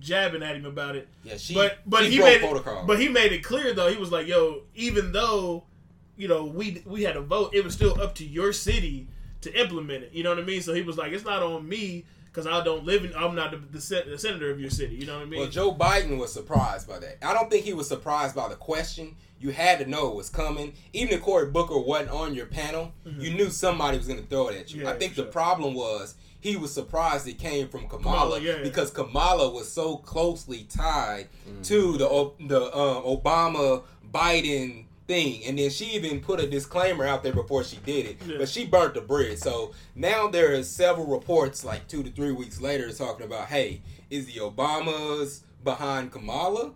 [0.00, 1.08] jabbing at him about it.
[1.22, 1.54] Yeah, she.
[1.54, 2.82] but but she he made protocol.
[2.82, 3.88] it, but he made it clear though.
[3.90, 5.64] He was like, "Yo, even though
[6.16, 9.06] you know we we had a vote, it was still up to your city
[9.42, 10.62] to implement it." You know what I mean?
[10.62, 12.04] So he was like, "It's not on me
[12.34, 13.14] because I don't live in.
[13.14, 15.40] I'm not the, the, sen- the senator of your city." You know what I mean?
[15.40, 17.24] Well, Joe Biden was surprised by that.
[17.24, 19.14] I don't think he was surprised by the question.
[19.40, 20.72] You had to know it was coming.
[20.92, 24.48] Even if Cory Booker wasn't on your panel, you knew somebody was going to throw
[24.48, 24.78] it at you.
[24.78, 24.86] Mm-hmm.
[24.88, 25.32] Yeah, I think for the sure.
[25.32, 28.62] problem was he was surprised it came from Kamala, Kamala, yeah.
[28.62, 31.62] because Kamala was so closely tied Mm-hmm.
[31.62, 37.22] to the the uh, Obama Biden thing, and then she even put a disclaimer out
[37.22, 38.16] there before she did it.
[38.26, 38.36] Yeah.
[38.38, 39.38] But she burnt the bridge.
[39.38, 43.82] So now there is several reports, like two to three weeks later, talking about, hey,
[44.10, 46.72] is the Obamas behind Kamala,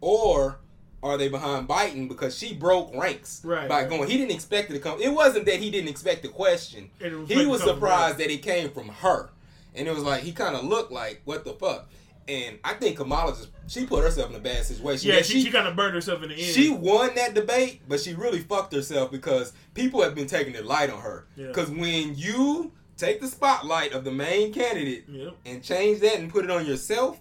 [0.00, 0.58] or
[1.02, 3.88] are they behind Biden because she broke ranks Right, by right.
[3.88, 4.08] going?
[4.10, 5.00] He didn't expect it to come.
[5.00, 6.90] It wasn't that he didn't expect the question.
[7.00, 9.30] Was he was surprised that it came from her,
[9.74, 11.88] and it was like he kind of looked like, what the fuck.
[12.28, 15.10] And I think Kamala just she put herself in a bad situation.
[15.10, 16.54] yeah, she, she, kind of burned herself in the end.
[16.54, 20.62] She won that debate, but she really fucked herself because people have been taking their
[20.62, 21.26] light on her.
[21.36, 21.48] Yeah.
[21.48, 25.06] Because when you take the spotlight of the main candidate
[25.44, 27.20] and change that and put it on yourself,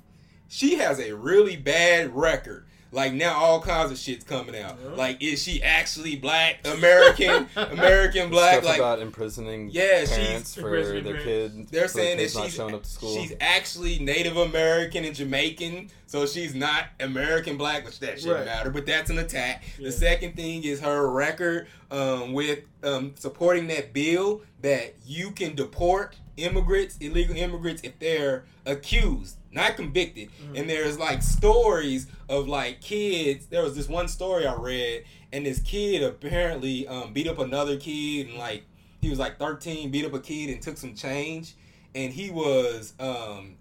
[0.50, 2.66] she has a really bad record.
[2.92, 4.78] Like now, all kinds of shit's coming out.
[4.84, 4.92] Yeah.
[4.92, 8.54] Like, is she actually black, American, American black?
[8.56, 11.24] Stuff Like, about imprisoning Yeah, she's- parents for their parents.
[11.24, 11.68] kid.
[11.70, 13.16] they're saying that kids not she's up to school.
[13.16, 18.46] she's actually Native American and Jamaican, so she's not American black, which that shouldn't Right.
[18.46, 18.70] matter.
[18.70, 19.64] But that's an attack.
[19.78, 19.88] Yeah.
[19.88, 25.56] The second thing is her record um, with um, supporting that bill that you can
[25.56, 30.30] deport immigrants, illegal immigrants, if they're accused, not convicted.
[30.30, 30.56] Mm-hmm.
[30.56, 33.48] And there's like stories of like kids.
[33.48, 37.78] There was this one story I read, and this kid apparently um, beat up another
[37.78, 38.64] kid, and like
[39.02, 41.56] he was like 13, beat up a kid and took some change,
[41.94, 43.58] and he was um,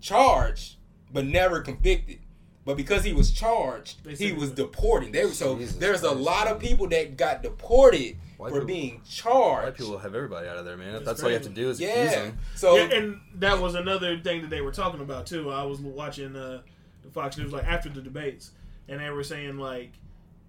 [0.00, 0.76] charged
[1.12, 2.18] but never convicted.
[2.64, 5.12] But because he was charged, he was deporting.
[5.12, 8.66] They were so Jesus there's a lot of people that got deported White for people-
[8.66, 9.24] being charged.
[9.28, 9.78] White charged.
[9.78, 10.92] people have everybody out of there, man.
[10.92, 12.10] That's That's all you have to do is accuse yeah.
[12.22, 12.38] them.
[12.54, 15.50] So yeah, and that was another thing that they were talking about too.
[15.50, 16.62] I was watching uh,
[17.02, 18.52] the Fox News like after the debates,
[18.88, 19.92] and they were saying like,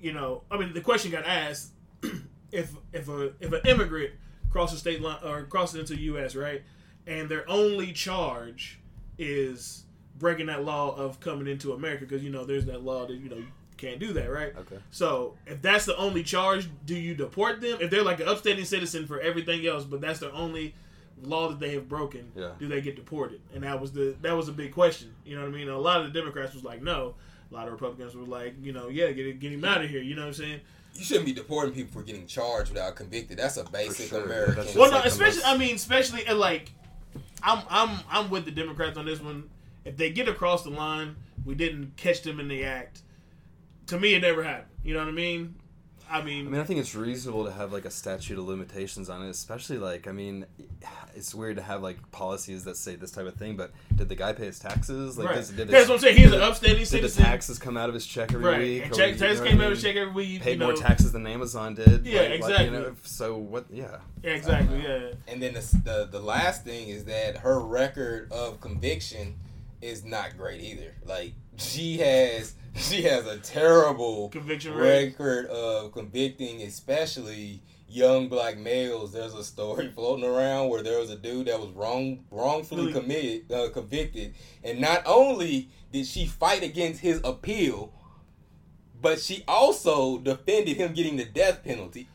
[0.02, 1.72] you know, I mean, the question got asked
[2.52, 4.12] if if a if an immigrant
[4.52, 6.36] crosses state line or crosses into the U.S.
[6.36, 6.64] right,
[7.06, 8.80] and their only charge
[9.18, 9.84] is
[10.18, 13.30] breaking that law of coming into America because you know there's that law that you
[13.30, 13.48] know you
[13.78, 14.54] can't do that right.
[14.58, 14.78] Okay.
[14.92, 17.78] So if that's the only charge, do you deport them?
[17.80, 20.74] If they're like an upstanding citizen for everything else, but that's their only
[21.24, 22.52] law that they have broken, Yeah.
[22.60, 23.42] do they get deported?
[23.54, 25.14] And that was the that was a big question.
[25.26, 25.70] You know what I mean?
[25.70, 27.16] A lot of the Democrats was like, no.
[27.50, 30.02] A lot of Republicans were like, you know, yeah, get get him out of here.
[30.02, 30.60] You know what I'm saying?
[30.94, 33.38] you shouldn't be deporting people for getting charged without convicted.
[33.38, 34.24] That's a basic sure.
[34.24, 34.56] American.
[34.56, 36.72] That's Well, no, like especially most- I mean, especially at like,
[37.44, 39.50] I'm I'm I'm with the Democrats on this one.
[39.86, 43.02] If they get across the line, we didn't catch them in the act.
[43.88, 44.68] To me, it never happened.
[44.84, 45.56] You know what I mean?
[46.10, 49.10] I mean, I mean, I think it's reasonable to have like a statute of limitations
[49.10, 50.46] on it, especially like, I mean,
[51.16, 54.16] it's weird to have like policies that say this type of thing, but did the
[54.16, 55.18] guy pay his taxes?
[55.18, 55.36] Like, right.
[55.36, 56.16] does- did That's his- what I'm saying.
[56.16, 57.24] He's did an the- upstanding Did the citizen.
[57.26, 58.60] taxes come out of his check every right.
[58.62, 58.84] week?
[58.86, 59.84] And or check, you taxes came what I out of mean?
[59.84, 60.42] check every week.
[60.42, 62.06] Paid you more taxes than Amazon did.
[62.06, 62.66] Yeah, like- like, exactly.
[62.66, 63.66] you know, so what?
[63.70, 63.98] Yeah.
[64.24, 64.82] Yeah, exactly.
[64.82, 65.10] Yeah.
[65.28, 69.36] And then the, the the last thing is that her record of conviction
[69.82, 70.96] is not great either.
[71.06, 72.54] Like she has
[72.90, 75.06] she has a terrible Conviction rate.
[75.08, 79.14] record of convicting, especially young black males.
[79.14, 83.52] There's a story floating around where there was a dude that was wrong wrongfully committed
[83.52, 87.92] uh, convicted, and not only did she fight against his appeal,
[89.02, 92.08] but she also defended him getting the death penalty.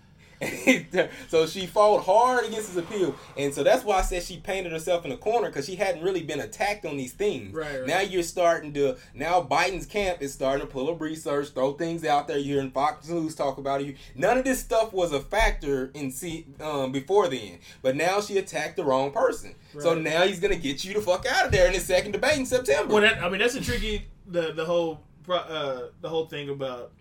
[1.28, 4.72] so she fought hard against his appeal, and so that's why I said she painted
[4.72, 7.55] herself in a corner because she hadn't really been attacked on these things.
[7.55, 7.87] Right, right.
[7.87, 12.05] Now you're starting to now Biden's camp is starting to pull up research, throw things
[12.05, 12.38] out there.
[12.38, 13.96] You're hearing Fox News talk about it.
[14.14, 18.38] None of this stuff was a factor in see um, before then, but now she
[18.38, 19.55] attacked the wrong person.
[19.78, 22.38] So now he's gonna get you the fuck out of there in his second debate
[22.38, 22.92] in September.
[22.92, 26.92] Well, that, I mean, that's a tricky the the whole uh, the whole thing about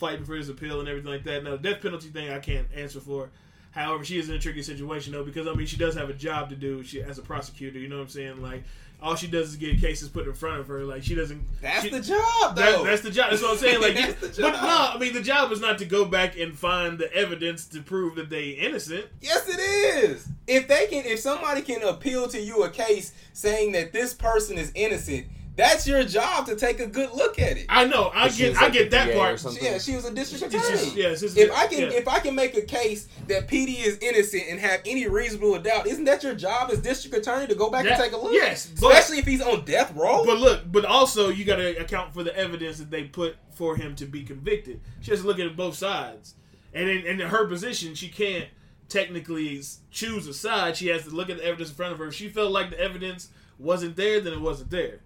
[0.00, 1.44] fighting for his appeal and everything like that.
[1.44, 3.28] Now, the death penalty thing, I can't answer for.
[3.72, 6.14] However, she is in a tricky situation though because I mean, she does have a
[6.14, 6.82] job to do.
[6.82, 8.42] She as a prosecutor, you know what I'm saying?
[8.42, 8.64] Like,
[9.02, 10.80] all she does is get cases put in front of her.
[10.80, 11.40] Like, she doesn't.
[11.62, 13.30] that's she- the job, That, that's the job.
[13.30, 13.80] That's what I'm saying.
[13.80, 16.58] Like, That's the but no, I mean the job is not to go back and
[16.58, 19.06] find the evidence to prove that they innocent.
[19.20, 20.28] Yes, it is.
[20.48, 24.58] If they can, if somebody can appeal to you a case saying that this person
[24.58, 27.66] is innocent, That's your job to take a good look at it.
[27.68, 28.10] I know.
[28.14, 28.50] I get.
[28.50, 29.44] was I like get that part.
[29.60, 30.84] Yeah, she was a district It's attorney.
[30.84, 31.86] just- yeah, it's just- if I can yeah.
[31.98, 35.86] if I can make a case that PD is innocent and have any reasonable doubt,
[35.86, 38.32] isn't that your job as district attorney to go back That- and take a look?
[38.32, 40.24] yes, but- especially if he's on death row.
[40.24, 43.76] But look, but also you got to account for the evidence that they put for
[43.76, 44.80] him to be convicted.
[45.02, 46.34] She has to look at both sides,
[46.72, 48.46] and in, in her position, she can't
[48.88, 50.76] technically choose a side.
[50.76, 52.06] She has to look at the evidence in front of her.
[52.08, 55.00] If she felt like the evidence wasn't there, then it wasn't there.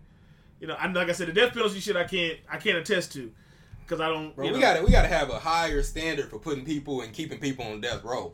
[0.65, 3.13] You know, and like I said, the death penalty shit, I can't, I can't attest
[3.13, 3.31] to,
[3.83, 4.35] because I don't.
[4.35, 4.61] Bro, we know.
[4.61, 7.67] got to we got to have a higher standard for putting people and keeping people
[7.67, 8.33] on death row.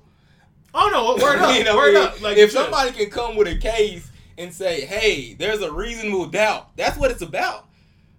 [0.73, 2.23] Oh no, word up, You know, word if- up.
[2.23, 6.77] Like if somebody can come with a case and say, "Hey, there's a reasonable doubt,"
[6.77, 7.66] that's what it's about.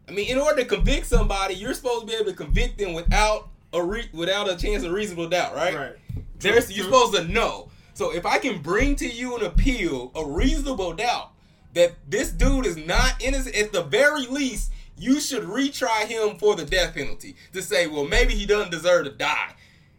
[0.09, 2.91] I mean, in order to convict somebody, you're supposed to be able to convict them
[2.91, 5.73] without a re- without a chance of reasonable doubt, right?
[5.73, 5.95] right?
[6.39, 7.69] There's you're supposed to know.
[7.93, 11.30] So if I can bring to you an appeal, a reasonable doubt
[11.73, 16.55] that this dude is not innocent, at the very least, you should retry him for
[16.55, 19.53] the death penalty to say, well, maybe he doesn't deserve to die.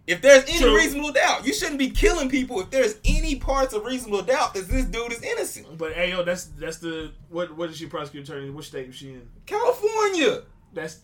[0.07, 0.77] If there's any True.
[0.77, 4.69] reasonable doubt, you shouldn't be killing people if there's any parts of reasonable doubt that
[4.69, 5.79] this dude is innocent.
[5.79, 7.57] But hey, yo, that's that's the what?
[7.57, 8.51] What is she prosecuting attorney?
[8.51, 9.29] Which state is she in?
[9.47, 10.43] California.
[10.75, 11.01] That's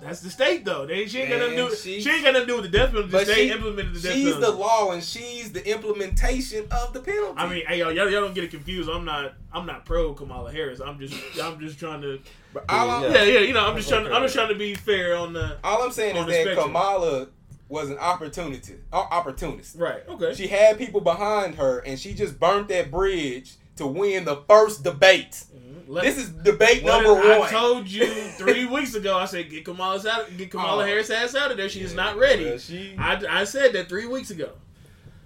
[0.00, 0.86] that's the state though.
[0.86, 1.74] They she ain't got nothing to do.
[1.76, 3.08] she- She, ain't got nothing to do with the death penalty.
[3.08, 4.40] The But state she- implemented the death She's penalty.
[4.46, 7.34] the law and she's the implementation of the penalty.
[7.36, 8.88] I mean, hey, yo, y'all, y'all don't get it confused.
[8.88, 10.80] I'm not I'm not pro Kamala Harris.
[10.80, 12.20] I'm just I'm just trying to.
[12.54, 14.06] But all I'm- Yeah, yeah, you know, I'm just trying.
[14.06, 14.14] Okay.
[14.14, 15.56] I'm just trying to be fair on the.
[15.64, 16.66] All I'm saying is that spectrum.
[16.66, 17.26] Kamala
[17.70, 19.76] was an opportunity, uh, opportunist.
[19.76, 20.02] Right.
[20.08, 20.32] Okay.
[20.34, 24.82] She had people behind her, and she just burnt that bridge to win the first
[24.82, 25.44] debate.
[25.88, 27.42] Let- This is debate what number one.
[27.42, 29.16] I told you three weeks ago.
[29.16, 30.86] I said get Kamala out, get Kamala Oh.
[30.86, 31.68] Harris ass out of there.
[31.68, 32.44] She is not ready.
[32.44, 34.50] well, she- I, I said that three weeks ago.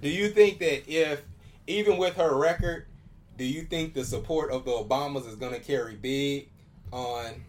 [0.00, 1.22] Do you think that if,
[1.66, 2.86] even with her record,
[3.38, 6.48] do you think the support of the Obamas is going to carry big
[6.92, 7.44] on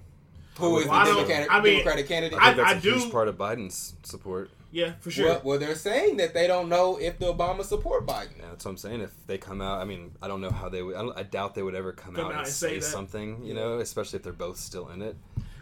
[0.57, 2.39] who is the Well, I don't- Democratic, I mean, Democratic candidate?
[2.39, 4.49] I- I think that's a do- huge part of Biden's support.
[4.73, 5.27] Yeah, for sure.
[5.27, 8.39] well, well, they're saying that they don't know if the Obamas support Biden.
[8.39, 9.01] Yeah, that's what I'm saying.
[9.01, 10.95] If they come out, I mean, I don't know how they would.
[10.95, 12.89] I, don't, I doubt they would ever come, Come out, out and and say say,
[12.89, 13.45] something.
[13.45, 15.15] You know, especially if they're both still in it.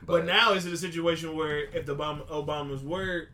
[0.08, 3.28] But, now is it a situation where if the Obama, Obamas were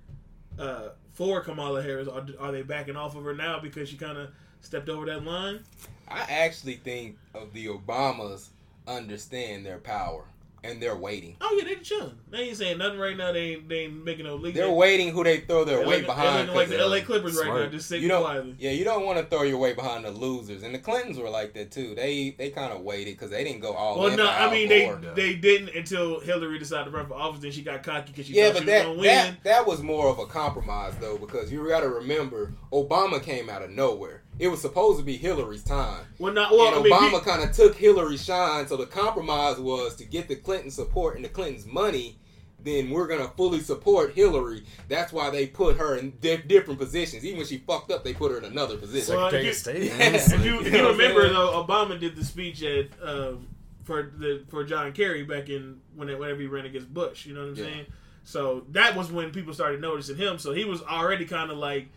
[0.57, 4.17] uh, for Kamala Harris, are, are they backing off of her now because she kind
[4.17, 5.59] of stepped over that line?
[6.07, 8.47] I actually think of the Obamas
[8.87, 10.25] understand their power
[10.63, 11.35] and they're waiting.
[11.41, 12.17] Oh yeah, they chilling.
[12.29, 13.31] They ain't saying nothing right now.
[13.31, 14.55] They ain't, they ain't making no leak.
[14.55, 16.47] They're waiting who they throw their They're weight looking, they're behind.
[16.53, 17.61] looking the they're- LA Clippers right Smart.
[17.63, 18.55] now, just sitting you don't, quietly.
[18.59, 21.29] yeah, you don't want to throw your weight behind the losers, and the Clintons were
[21.29, 21.93] like that too.
[21.95, 24.17] They they kind of waited because they didn't go all Well, in.
[24.17, 24.99] no, I mean they Gore.
[25.03, 25.13] Yeah.
[25.13, 27.41] they didn't until Hillary decided to run for office.
[27.41, 29.37] Then she got cocky because she Yeah, thought but she that, was gonna that win.
[29.43, 33.61] that was more of a compromise though, because you got to remember Obama came out
[33.61, 34.23] of nowhere.
[34.39, 36.67] It was supposed to be Hillary's time, well, not well.
[36.67, 38.67] and I mean, Obama kind of took Hillary's shine.
[38.67, 42.17] So the compromise was to get the Clinton support and the Clintons' money.
[42.63, 44.63] Then we're gonna fully support Hillary.
[44.89, 47.23] That's why they put her in di- different positions.
[47.23, 49.15] Even when she fucked up, they put her in another position.
[49.15, 49.83] Well, Secretary if of State.
[49.83, 49.93] Yeah.
[50.39, 52.87] if you, if You you know what I'm remember though, Obama did the speech at
[53.01, 53.47] um,
[53.83, 57.25] for the for John Kerry back in when it, whenever he ran against Bush.
[57.25, 57.63] You know what I'm Yeah.
[57.63, 57.85] saying?
[58.23, 60.37] So that was when people started noticing him.
[60.39, 61.89] So he was already kind of like, you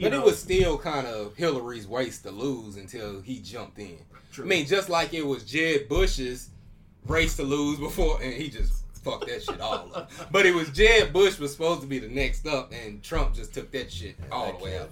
[0.00, 3.98] But know, it was still kind of Hillary's race to lose until he jumped in.
[4.32, 4.44] True.
[4.44, 6.50] I mean, just like it was Jeb Bush's
[7.06, 10.10] race to lose before, and he just fucked that shit all up.
[10.30, 13.54] But it was Jeb Bush was supposed to be the next up, and Trump just
[13.54, 14.88] took that shit all the way kid.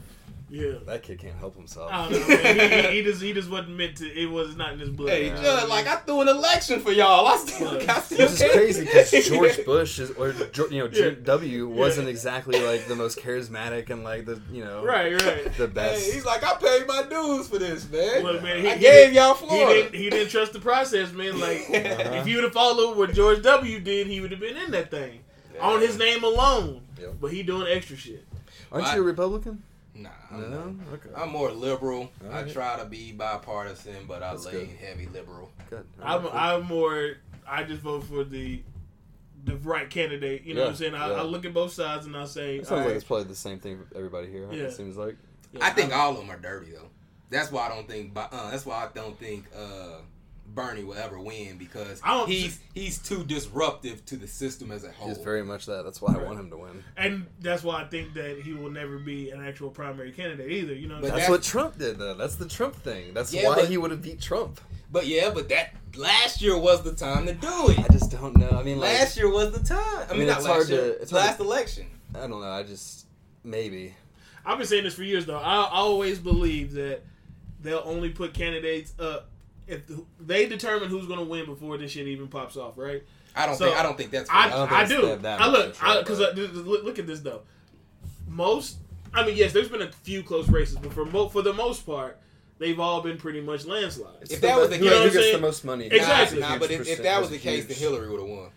[0.49, 0.55] Out.
[0.55, 0.73] yeah.
[0.87, 1.91] that kid can't help himself.
[1.93, 2.37] I don't know.
[2.37, 4.07] He, he, he just he just wasn't meant to.
[4.07, 5.11] It was not in his blood.
[5.11, 5.87] Hey, You know Judge, like?
[5.87, 7.27] I threw an election for y'all.
[7.27, 10.35] I still, I still Which is crazy because George Bush is, or
[10.71, 11.11] you know, Yeah.
[11.25, 15.45] W wasn't exactly like the most charismatic and like the you know right, right.
[15.57, 16.13] the Hey, best.
[16.13, 18.23] he's like, I paid my dues for this, man.
[18.23, 21.13] Look, man, he, I he gave didn't- y'all He didn't, he didn't trust the process,
[21.13, 21.39] man.
[21.41, 22.15] Like, Uh-huh.
[22.15, 23.81] if you would have followed what George W.
[23.81, 25.21] did, he would have been in that thing
[25.61, 26.83] on his name alone.
[27.01, 27.15] Yep.
[27.21, 28.25] But he doing extra shit.
[28.73, 29.63] Aren't I- you a Republican?
[29.99, 30.51] Nah, I'm.
[30.51, 30.77] No.
[30.95, 31.09] Okay.
[31.17, 32.11] I'm more liberal.
[32.31, 34.77] I try to be bipartisan, but I That's lean good.
[34.77, 35.51] heavy liberal.
[35.71, 35.87] Good.
[36.03, 36.31] I'm, Cool.
[36.33, 37.15] I'm more.
[37.49, 38.63] I just vote for the
[39.45, 40.43] the right candidate.
[40.43, 40.95] You know what I'm saying?
[40.95, 41.15] I, yeah.
[41.21, 43.25] I look at both sides and I say, It sounds all like right, it's probably
[43.25, 44.49] the same thing for everybody here.
[44.51, 44.65] Yeah.
[44.65, 45.17] It seems like.
[45.53, 46.89] yeah, I think I'm- all of them are dirty though.
[47.31, 48.13] That's why I don't think.
[48.17, 49.99] Uh, that's why I don't think uh,
[50.55, 54.85] Bernie will ever win because I don't- he's he's too disruptive to the system as
[54.85, 55.09] a whole.
[55.09, 55.85] He's very much that.
[55.85, 56.83] That's why I want him to win.
[56.97, 60.73] and that's why I think that he will never be an actual primary candidate either.
[60.75, 62.15] You know, But I'm That's what Trump did, though.
[62.15, 63.13] That's the Trump thing.
[63.13, 64.61] That's Yeah, why but- he would have beat Trump.
[64.91, 67.79] but yeah, but that last year was the time to do it.
[67.79, 68.51] I just don't know.
[68.51, 70.07] I mean, like, last year was the time.
[70.09, 70.81] I, mean, mean, not it's last hard year.
[70.95, 71.87] to- it's hard last to- election.
[72.15, 72.51] I don't know.
[72.51, 73.07] I just
[73.45, 73.95] maybe.
[74.45, 75.39] I've been saying this for years though.
[75.39, 77.01] I, I always believe that
[77.61, 79.29] they'll only put candidates up
[79.67, 79.83] if
[80.21, 83.03] they determine who's gonna win before this shit even pops off, right?
[83.35, 84.59] I don't So, think I don't think that's I, fair.
[84.59, 85.03] don't think I do.
[85.07, 86.37] that- that I look control, because but-
[86.67, 87.43] look, look at this though.
[88.29, 88.77] Most,
[89.15, 91.87] I mean, yes, there's been a few close races, but for mo- for the most
[91.87, 92.19] part,
[92.59, 94.31] they've all been pretty much landslides.
[94.31, 95.41] If that was the case- You know what I'm gets the saying?
[95.43, 95.87] most money?
[95.87, 96.41] Exactly.
[96.41, 97.77] Nah, but if, if that was the case, then.
[97.77, 98.51] Hillary would have won.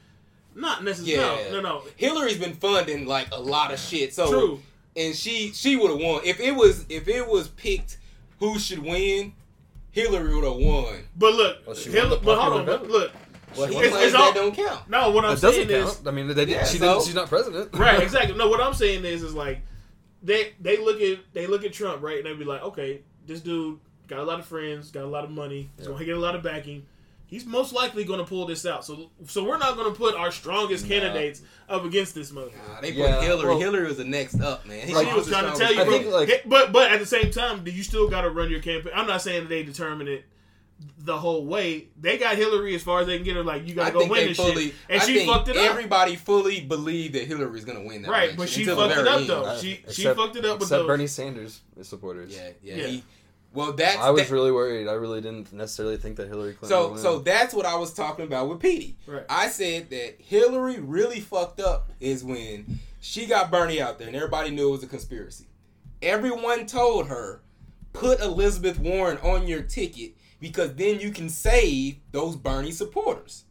[0.55, 1.43] Not necessarily.
[1.43, 1.83] Yeah, No, no, no.
[1.95, 4.13] Hillary's been funding like a lot of shit.
[4.13, 4.59] So True.
[4.95, 7.97] and she she would have won if it was if it was picked
[8.39, 9.33] who should win.
[10.01, 11.03] Hillary would have won.
[11.15, 13.11] But look, Well, she Hil- won the but hold on, popular but look.
[13.57, 14.89] Well, he- it's- it's all- that don't count.
[14.89, 15.99] No, what I'm That doesn't saying count.
[16.01, 17.69] is I mean, they, Yeah, she so- didn't, she's not president.
[17.73, 18.35] right, exactly.
[18.37, 19.61] No, what I'm saying is, is like
[20.21, 23.39] they they look at they look at Trump, right, and they be like, okay, this
[23.41, 26.19] dude got a lot of friends, got a lot of money, so he get a
[26.19, 26.85] lot of backing.
[27.29, 28.83] He's most likely going to pull this out.
[28.83, 30.89] So, so we're not going to put our strongest Nah.
[30.89, 32.67] candidates up against this motherfucker.
[32.73, 33.49] Nah, they put Yeah, Hillary.
[33.49, 34.87] well- Hillary was the next up, man.
[34.87, 35.91] She Like, I was was trying to tell you, bro.
[35.91, 38.61] think, like- but but at the same time, do you still got to run your
[38.61, 38.91] campaign?
[38.95, 40.25] I'm not saying that they determine it
[40.97, 41.89] the whole way.
[41.99, 43.43] They got Hillary as far as they can get her.
[43.43, 44.65] Like you got I to go win they this fully.
[44.67, 45.69] shit, and I she think fucked it up.
[45.69, 48.09] everybody fully believed that Hillary's going to win that.
[48.11, 49.29] Right, election but she fucked it up, end.
[49.29, 49.57] though.
[49.61, 52.33] She- she fucked it up with except those- Bernie Sanders supporters.
[52.35, 52.75] Yeah, yeah.
[52.75, 52.87] Yeah.
[52.87, 53.03] He,
[53.53, 54.87] well, that's I was that- really worried.
[54.87, 56.69] I really didn't necessarily think that Hillary Clinton.
[56.69, 57.01] So would win.
[57.01, 58.95] so that's what I was talking about with Petey.
[59.07, 59.23] Right.
[59.29, 64.15] I said that Hillary really fucked up is when she got Bernie out there and
[64.15, 65.45] everybody knew it was a conspiracy.
[66.01, 67.41] Everyone told her,
[67.93, 73.45] put Elizabeth Warren on your ticket because then you can save those Bernie supporters.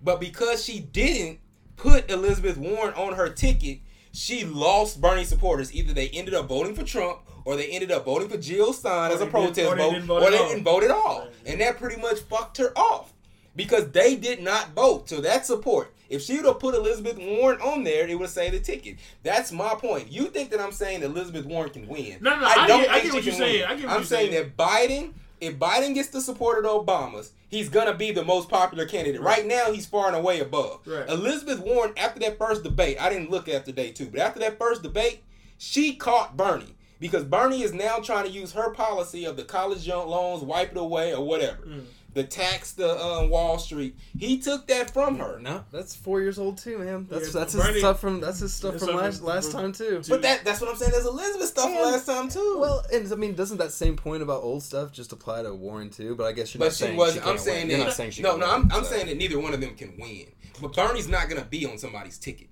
[0.00, 1.40] But because she didn't
[1.76, 3.80] put Elizabeth Warren on her ticket,
[4.12, 5.74] she lost Bernie supporters.
[5.74, 9.10] Either they ended up voting for Trump or they ended up voting for Jill Stein
[9.10, 10.48] Or as a protest or they vote, didn't vote or at they all.
[10.48, 11.18] didn't vote at all.
[11.20, 11.30] Right.
[11.46, 13.12] And that pretty much fucked her off
[13.56, 15.08] because they did not vote.
[15.08, 15.92] So that support.
[16.08, 18.96] If she would have put Elizabeth Warren on there, it would say the ticket.
[19.22, 20.12] That's my point.
[20.12, 22.18] You think that I'm saying that Elizabeth Warren can win?
[22.20, 23.64] No, no, I get- I get what you're saying.
[23.64, 24.52] I get what I'm you're saying saying.
[24.56, 28.50] that Biden, if Biden gets the support of the Obamas, he's gonna be the most
[28.50, 29.22] popular candidate.
[29.22, 30.80] Right now, he's far and away above.
[30.86, 31.08] Right.
[31.08, 34.58] Elizabeth Warren, after that first debate, I didn't look after day two, but after that
[34.58, 35.22] first debate,
[35.56, 39.86] she caught Bernie because Bernie is now trying to use her policy of the college
[39.86, 41.84] loans, wipe it away or whatever, Mm.
[42.14, 43.96] the tax the uh, Wall Street.
[44.18, 45.38] He took that from her.
[45.40, 47.06] no, that's four years old too, man.
[47.10, 49.72] That's Yeah, that's Bernie- his stuff from that's his stuff from last from- last time
[49.72, 50.00] too.
[50.08, 50.92] But that that's what I'm saying.
[50.92, 52.56] There's Elizabeth stuff from And- last time too.
[52.60, 55.90] Well, and I mean, doesn't that same point about old stuff just apply to Warren
[55.90, 56.14] too?
[56.14, 57.14] But I guess you're But not she saying was.
[57.14, 57.68] she I'm can't saying win.
[57.68, 57.76] that.
[57.78, 58.46] You're not saying she no, no.
[58.46, 60.26] win, I'm, I'm saying that neither one of them can win.
[60.60, 62.46] But Bernie's not gonna be on somebody's ticket.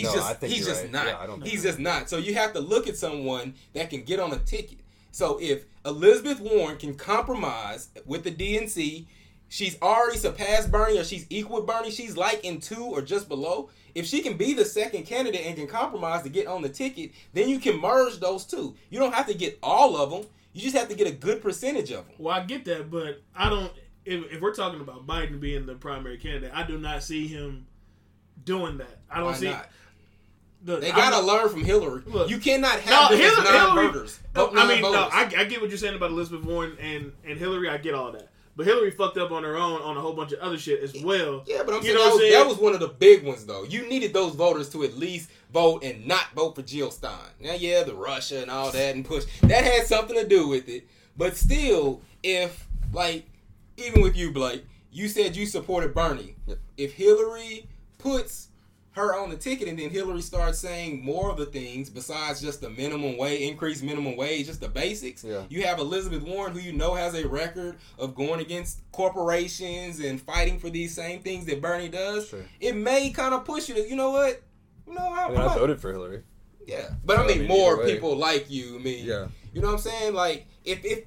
[0.00, 0.30] He's No, just.
[0.30, 0.92] I think he's just right.
[0.92, 1.06] not.
[1.06, 2.08] Yeah, I don't he's think just not.
[2.10, 4.78] So you have to look at someone that can get on a ticket.
[5.12, 9.06] So if Elizabeth Warren can compromise with the DNC,
[9.48, 11.90] she's already surpassed Bernie or she's equal with Bernie.
[11.90, 13.70] She's like in two or just below.
[13.94, 17.10] If she can be the second candidate and can compromise to get on the ticket,
[17.32, 18.76] then you can merge those two.
[18.88, 20.26] You don't have to get all of them.
[20.52, 22.14] You just have to get a good percentage of them.
[22.18, 23.72] Well, I get that, but I don't.
[24.04, 27.66] If, if we're talking about Biden being the primary candidate, I do not see him
[28.44, 29.00] doing that.
[29.10, 29.50] I don't Why see.
[29.50, 29.68] not?
[30.64, 32.02] Look, They gotta not- learn from Hillary.
[32.06, 32.28] Look.
[32.28, 34.20] you cannot have them as Hillary- Hillary- non-voters.
[34.34, 34.92] No, I mean, no.
[34.92, 37.68] I, I get what you're saying about Elizabeth Warren and, and Hillary.
[37.70, 40.32] I get all that, but Hillary fucked up on her own on a whole bunch
[40.32, 41.42] of other shit as well.
[41.46, 42.32] yeah, but I'm You saying, know that, what I'm was, saying?
[42.32, 43.64] that was one of the big ones, though.
[43.64, 47.12] You needed those voters to at least vote and not vote for Jill Stein.
[47.40, 50.68] Now, yeah, the Russia and all that and push that had something to do with
[50.68, 50.86] it.
[51.16, 53.24] But still, if like
[53.78, 56.36] even with you, Blake, you said you supported Bernie.
[56.46, 56.58] Yep.
[56.76, 57.66] If Hillary
[57.98, 58.48] puts
[58.92, 62.60] her on the ticket and then Hillary starts saying more of the things besides just
[62.60, 65.22] the minimum wage, increased minimum wage, just the basics.
[65.22, 65.44] Yeah.
[65.48, 70.20] You have Elizabeth Warren, who you know has a record of going against corporations and
[70.20, 72.28] fighting for these same things that Bernie does.
[72.28, 72.44] Sure.
[72.60, 74.42] It may kind of push you to, you know what?
[74.88, 76.22] You know, I, I mean, I voted for Hillary.
[76.66, 78.76] yeah, but I I mean, mean, more people like you.
[78.76, 79.28] I mean, Yeah.
[79.52, 80.14] you know what I'm saying?
[80.14, 81.04] Like, if if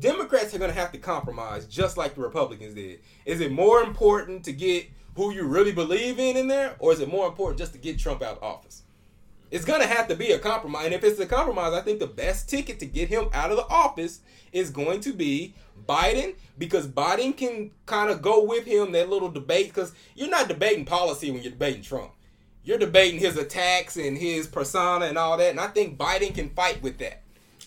[0.00, 3.80] Democrats are going to have to compromise, just like the Republicans did, is it more
[3.82, 4.86] important to get
[5.16, 7.98] who you really believe in in there, or is it more important just to get
[7.98, 8.82] Trump out of office?
[9.50, 12.06] It's to have to be a compromise, and if it's a compromise, I think the
[12.06, 14.20] best ticket to get him out of the office
[14.52, 15.54] is going to be
[15.88, 19.68] Biden, because Biden can kind of go with him that little debate.
[19.68, 22.10] Because you're not debating policy when you're debating Trump
[22.64, 26.48] you're debating his attacks and his persona and all that, and I think Biden can
[26.50, 27.20] fight with that.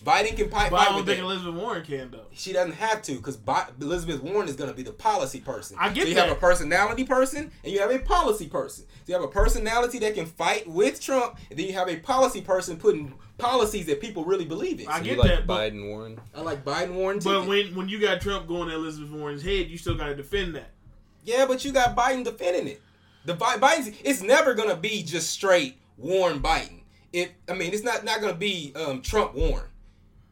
[0.04, 1.24] Biden can fight, But I don't with think that.
[1.24, 2.26] Elizabeth Warren can though.
[2.32, 3.38] she doesn't have to because
[3.80, 5.76] Elizabeth Warren is going to be the policy person.
[5.80, 6.28] I get so you that.
[6.28, 8.84] have a personality person and you have a policy person.
[8.86, 11.96] So you have a personality that can fight with Trump, and then you have a
[11.96, 14.88] policy person putting policies that people really believe in.
[14.88, 16.20] I get you like that, Biden Warren.
[16.34, 17.28] I like Biden Warren too.
[17.40, 20.14] But when when you got Trump going at Elizabeth Warren's head, you still got to
[20.16, 20.70] defend that.
[21.24, 22.80] Yeah, but you got Biden defending it.
[23.24, 26.80] The Bi- Biden's it's never gonna be just straight Warren Biden.
[27.12, 29.66] It I mean it's not not gonna be um, Trump Warren.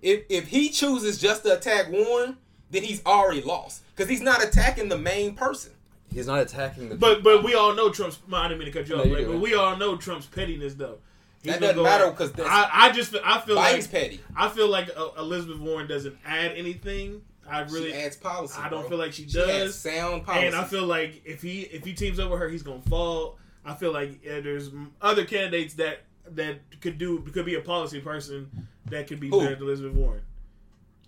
[0.07, 2.37] If if he chooses just to attack Warren,
[2.71, 5.73] then then he's already lost because he's not attacking the main person.
[6.13, 6.95] He's not attacking the.
[6.95, 8.19] But but we all know Trump's.
[8.33, 9.27] I didn't mean to cut you off, you're right?
[9.27, 10.99] but we all know Trump's pettiness though.
[11.43, 13.91] He's That gonna doesn't go matter out- 'cause I, I just I feel Biden's like
[13.91, 14.21] petty.
[14.37, 17.23] I feel like uh, Elizabeth Warren doesn't add anything.
[17.49, 18.59] I really she adds policy.
[18.61, 18.89] I don't bro.
[18.91, 19.77] feel like she She does.
[19.79, 20.47] sound policy.
[20.47, 23.39] and I feel like if he if he teams up with her, he's gonna fall.
[23.65, 24.71] I feel like uh, there's
[25.03, 26.01] other candidates that
[26.31, 28.51] that could do could be a policy person
[28.91, 29.41] that could be Who?
[29.41, 30.23] better than Elizabeth Warren.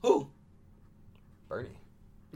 [0.02, 0.28] who?
[1.48, 1.68] Bernie.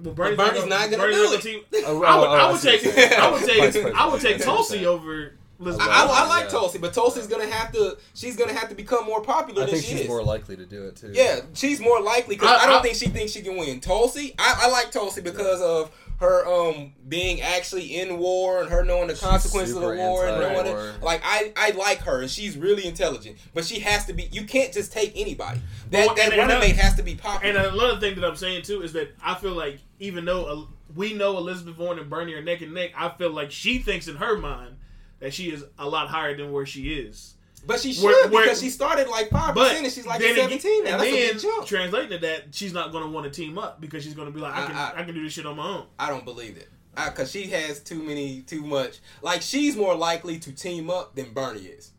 [0.03, 1.43] Well, Bernie's not gonna Bernie's do gonna it.
[1.43, 3.13] team- Oh, I would, oh, I would see take.
[3.13, 3.95] I would take president.
[4.01, 5.87] I would take Tulsi over Elizabeth.
[5.87, 6.49] I, I, I like Yeah.
[6.51, 7.99] Tulsi, but Tulsi's gonna have to.
[8.15, 10.09] She's gonna have to become more popular I than think she she's is.
[10.09, 11.11] more likely to do it too.
[11.13, 13.81] Yeah, she's more likely because I- I, don't I- think she thinks she can win.
[13.81, 15.91] Tulsi, I, I like Tulsi because of
[16.23, 20.41] her um being actually in war and her knowing the consequences of the war and
[20.41, 20.89] knowing anti-war.
[20.89, 21.03] it.
[21.03, 24.29] Like I, I like her and she's really intelligent, but she has to be.
[24.33, 25.61] You can't just take anybody.
[25.91, 27.55] That Well, that and- and running mate has to be popular.
[27.63, 30.65] And another thing that I'm saying too is that I feel like even though uh,
[30.95, 34.09] we know Elizabeth Warren and Bernie are neck and neck, I feel like she thinks
[34.09, 34.77] in her mind
[35.21, 37.35] that she is a lot higher than where she is.
[37.67, 40.31] But she should where- where- because she started like five percent and she's like then
[40.31, 40.91] at again- seventeen now.
[40.93, 41.67] and That's a then big jump.
[41.67, 44.33] translating to that, she's not going to want to team up because she's going to
[44.35, 45.87] be like, I can, I- I, can do this shit on my own.
[45.99, 46.69] I don't believe it.
[46.95, 48.99] Because she has too many, too much.
[49.23, 51.91] Like, she's more likely to team up than Bernie is.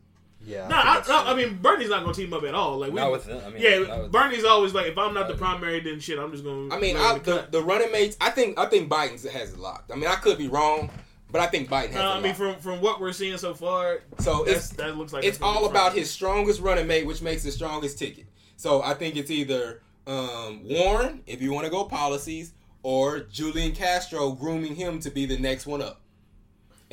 [0.45, 0.67] Yeah.
[0.67, 1.15] No, think I, no, true.
[1.15, 2.77] I mean Bernie's not going to team up at all.
[2.79, 3.41] Like we, Not with them.
[3.45, 6.19] I mean, yeah, not with- Bernie's always like, if I'm not the primary, then shit,
[6.19, 6.69] I'm just going.
[6.69, 9.57] to I mean, I, the, the running mates, I think I think Biden has it
[9.57, 9.89] locked.
[9.91, 10.91] I mean, I could be wrong,
[11.33, 14.03] but I think Biden has Uh, I mean, from from what we're seeing so far,
[14.19, 17.51] so it's that looks like it's all about his strongest running mate, which makes the
[17.51, 18.25] strongest ticket.
[18.55, 22.53] So I think it's either um, Warren, if you want to go policies,
[22.83, 26.02] or Julian Castro grooming him to be the next one up.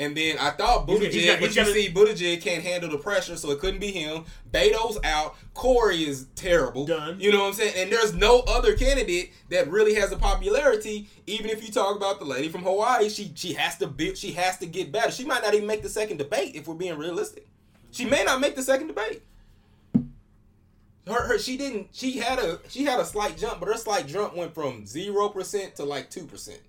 [0.00, 2.88] And then I thought He's- Buttigieg, he's got- but you gotta- see, Buttigieg can't handle
[2.90, 4.24] the pressure, so it couldn't be him.
[4.50, 5.36] Beto's out.
[5.52, 6.86] Cory is terrible.
[6.86, 7.20] Done.
[7.20, 7.74] You know what I'm saying?
[7.76, 11.08] And there's no other candidate that really has a popularity.
[11.26, 14.32] Even if you talk about the lady from Hawaii, she she has to be, she
[14.32, 15.10] has to get better.
[15.12, 17.46] She might not even make the second debate if we're being realistic.
[17.90, 19.20] She may not make the second debate.
[21.06, 24.06] Her, her she didn't she had a she had a slight jump, but her slight
[24.06, 26.60] jump went from zero percent to like two percent.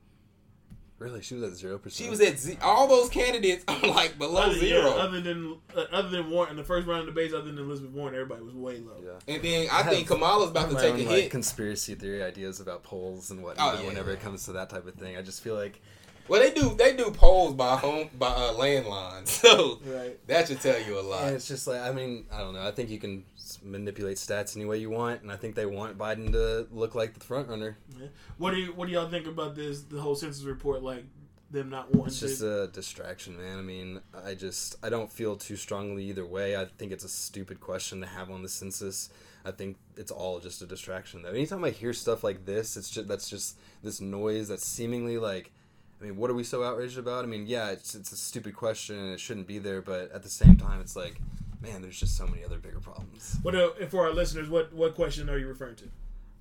[1.01, 2.05] Really, she was at zero percent.
[2.05, 4.91] She was at z- all those candidates are like below other, yeah, zero.
[4.91, 7.91] other than uh, other than Warren in the first round of debates, other than Elizabeth
[7.91, 8.95] Warren, everybody was way low.
[9.03, 9.33] Yeah.
[9.33, 11.31] and then I, I think have- Kamala's about to my take own, a like, hit.
[11.31, 13.75] conspiracy theory ideas about polls and whatnot.
[13.75, 14.17] Oh, yeah, whenever yeah.
[14.17, 15.81] it comes to that type of thing, I just feel like
[16.31, 20.17] well, they do they do polls by home by uh, landline, so Right.
[20.27, 21.25] that should tell you a lot.
[21.27, 22.65] And it's just like I mean I don't know.
[22.67, 23.23] I think you can
[23.63, 27.13] manipulate stats any way you want, and I think they want Biden to look like
[27.13, 27.77] the front runner.
[28.37, 29.81] What do you What do y'all think about this?
[29.83, 31.03] The whole census report, like
[31.51, 32.61] them not wanting It's just to.
[32.63, 33.59] a distraction, man.
[33.59, 36.55] I mean, I just I don't feel too strongly either way.
[36.55, 39.09] I think it's a stupid question to have on the census.
[39.43, 41.23] I think it's all just a distraction.
[41.23, 45.17] Though, anytime I hear stuff like this, it's just that's just this noise that's seemingly
[45.17, 45.51] like.
[46.01, 47.23] I mean, what are we so outraged about?
[47.23, 50.23] I mean, yeah, it's it's a stupid question and it shouldn't be there, but at
[50.23, 51.21] the same time, it's like,
[51.61, 53.37] man, there's just so many other bigger problems.
[53.43, 54.49] What uh, for our listeners?
[54.49, 55.85] What what question are you referring to?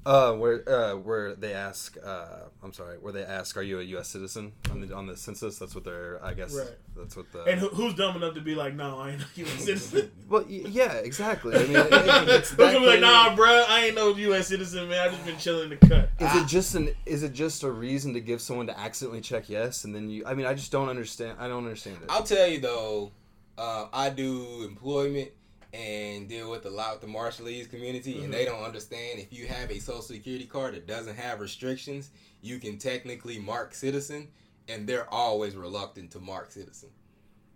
[0.06, 3.82] Uh, where uh, where they ask, uh, I'm sorry, where they ask, are you a
[3.82, 4.08] U.S.
[4.08, 5.58] citizen on the on the census?
[5.58, 6.70] That's what they're, I guess, Right.
[6.96, 7.44] that's what the.
[7.44, 9.52] And who, who's dumb enough to be like, no, I ain't a U.S.
[9.64, 10.10] citizen?
[10.26, 11.54] well, yeah, exactly.
[11.54, 14.16] I mean, it, it, it's Who's that gonna be like, nah, bro, I ain't no
[14.16, 14.46] U.S.
[14.48, 15.06] citizen, man.
[15.06, 16.08] I just been chilling in the cut.
[16.18, 16.94] Is it just an?
[17.04, 20.24] Is it just a reason to give someone to accidentally check yes, and then you?
[20.24, 21.36] I mean, I just don't understand.
[21.38, 22.06] I don't understand it.
[22.08, 23.12] I'll tell you though,
[23.58, 25.32] uh, I do employment
[25.72, 28.56] and deal with a lot with the Marshallese community, and they mm-hmm.
[28.56, 32.10] don't understand if you have a social security card that doesn't have restrictions,
[32.42, 34.28] you can technically mark citizen,
[34.68, 36.88] and they're always reluctant to mark citizen.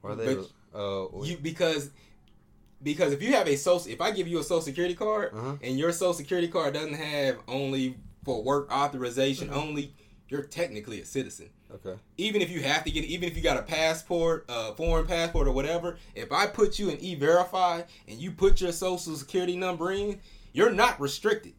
[0.03, 0.37] Are they?
[0.75, 1.91] Oh, You because
[2.83, 5.57] because if you have a social, if I give you a social security card Uh-huh.
[5.62, 9.59] and your social security card doesn't have only for work authorization mm-hmm.
[9.59, 9.95] only,
[10.29, 11.99] you're technically a citizen okay.
[12.16, 15.47] even if you have to get even if you got a passport a foreign passport
[15.49, 19.91] or whatever if i put you in e-verify and you put your social security number
[19.93, 20.18] in
[20.53, 21.53] you're not restricted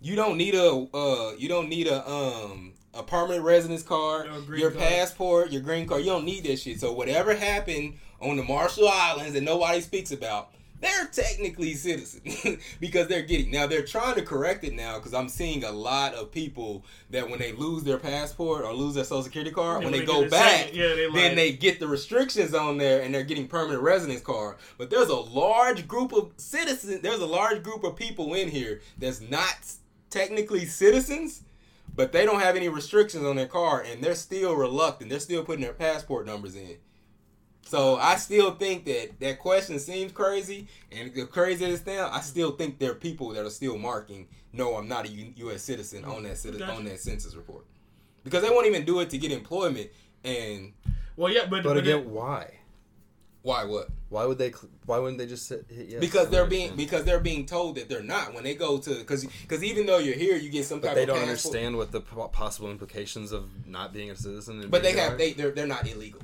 [0.00, 4.40] you don't need a uh you don't need a um a permanent residence card No,
[4.40, 4.82] green your card.
[4.84, 8.88] passport your green card you don't need that shit so whatever happened on the marshall
[8.88, 10.50] islands that nobody speaks about
[10.80, 15.28] they're technically citizens because they're getting now they're trying to correct it now because i'm
[15.28, 19.22] seeing a lot of people that when they lose their passport or lose their social
[19.22, 22.54] security card when when they they go back yeah, they then they get the restrictions
[22.54, 24.56] on there and they're getting permanent residence card.
[24.78, 28.80] But there's a large group of citizens there's a large group of people in here
[28.98, 29.74] that's not
[30.10, 31.42] technically citizens
[31.94, 35.08] but they don't have any restrictions on their card and they're still reluctant.
[35.08, 36.76] They're still putting their passport numbers in
[37.68, 42.52] So I still think that that question seems crazy, and the craziest thing, I still
[42.52, 45.62] think there are people that are still marking, "No, I'm not a U- U.S.
[45.62, 46.72] citizen" on that citi- Gotcha.
[46.74, 47.64] on that census report,
[48.22, 49.90] because they won't even do it to get employment.
[50.22, 50.74] And
[51.16, 52.52] Well, yeah, but, But but again, it- why?
[53.42, 53.64] why?
[53.64, 53.88] What?
[54.10, 54.50] Why would they?
[54.84, 55.66] Why wouldn't they just sit?
[55.68, 56.00] hit yes?
[56.00, 59.24] because they're being because they're being told that they're not when they go to because
[59.24, 61.56] because even though you're here, you get some But type they of don't passport.
[61.56, 64.68] understand what the possible implications of not being a citizen.
[64.70, 66.20] But they have there they they're, they're not illegal.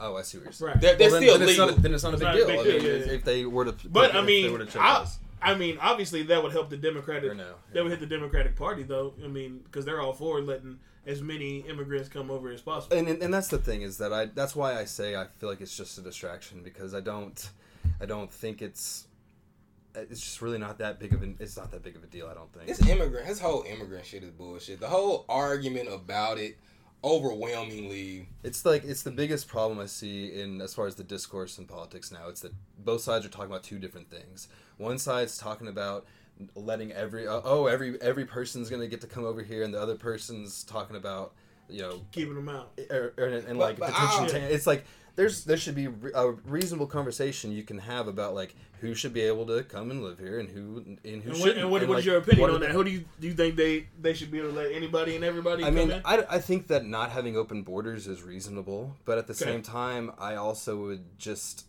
[0.00, 0.08] Are.
[0.08, 0.72] Oh, I see what you're saying.
[0.72, 0.80] right.
[0.80, 1.66] They're, they're Well, then, still then it's legal.
[1.74, 2.46] not, then it's not a big not a deal.
[2.46, 3.12] big I deal, mean, yeah, if- yeah.
[3.12, 5.06] If they were to, But if I they mean, were to I.
[5.44, 7.32] I mean, obviously that would help the Democratic.
[7.32, 9.14] Or no, That would hit the Democratic Party, though.
[9.24, 12.96] I mean, because they're all for letting as many immigrants come over as possible.
[12.96, 15.48] and, and and that's the thing is that I that's why I say I feel
[15.48, 17.50] like it's just a distraction because I don't
[18.00, 19.08] I don't think it's
[19.96, 22.28] it's just really not that big of an it's not that big of a deal
[22.30, 22.66] I don't think.
[22.68, 24.78] This immigrant, this whole immigrant shit is bullshit.
[24.78, 26.56] The whole argument about it,
[27.04, 31.58] overwhelmingly, It's like it's the biggest problem I see in as far as the discourse
[31.58, 32.28] in politics now.
[32.28, 34.48] It's that both sides are talking about two different things.
[34.78, 36.06] One side's talking about
[36.54, 39.80] letting every uh, oh every every person's gonna get to come over here, and the
[39.80, 41.34] other person's talking about
[41.68, 42.72] you know Keeping them out.
[42.90, 44.42] or, or, and But- like but detention.
[44.42, 44.84] I- it's like
[45.16, 49.20] there's there should be a reasonable conversation you can have about like who should be
[49.20, 51.58] able to come and live here and who and who And what, should.
[51.58, 52.70] and what, what's your opinion on that?
[52.70, 55.24] Who do you do you think they they should be able to let anybody and
[55.24, 55.92] everybody I mean?
[56.04, 59.44] I, I think that not having open borders is reasonable, but at the Okay.
[59.44, 61.66] same time, I also would just.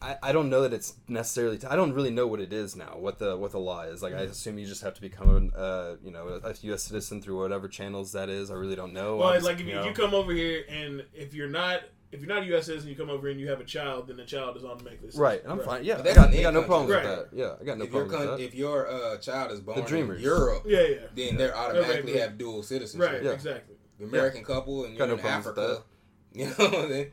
[0.00, 1.58] I, I don't know that it's necessarily.
[1.68, 2.96] I don't really know what it is now.
[2.98, 4.14] What the what the law is like.
[4.14, 4.30] I Mm-hmm.
[4.30, 6.84] assume you just have to become a uh, you know a U.S.
[6.84, 8.50] citizen through whatever channels that is.
[8.50, 9.16] I really don't know.
[9.16, 9.84] Well, I'm- like if you you, know.
[9.86, 11.80] you come over here and if you're not
[12.12, 12.66] if you're not a U.S.
[12.66, 15.08] citizen, you come over here and you have a child, then the child is automatically
[15.08, 15.20] citizen.
[15.20, 15.84] Right, and I'm fine.
[15.84, 16.66] Yeah, But I got, I got no in-country.
[16.66, 17.04] problems Right.
[17.04, 17.36] with that.
[17.36, 18.44] Yeah, I got no if your problems con- with that.
[18.46, 20.18] if your uh, child is born Dreamers.
[20.18, 20.96] in Europe, Yeah, yeah.
[21.14, 22.22] then they automatically right.
[22.22, 23.12] have dual citizenship.
[23.12, 23.32] Right, Yeah.
[23.32, 23.74] exactly.
[23.98, 25.82] The American couple and you're no in Africa.
[26.32, 27.10] You know, what I mean?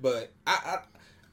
[0.00, 0.78] but I, I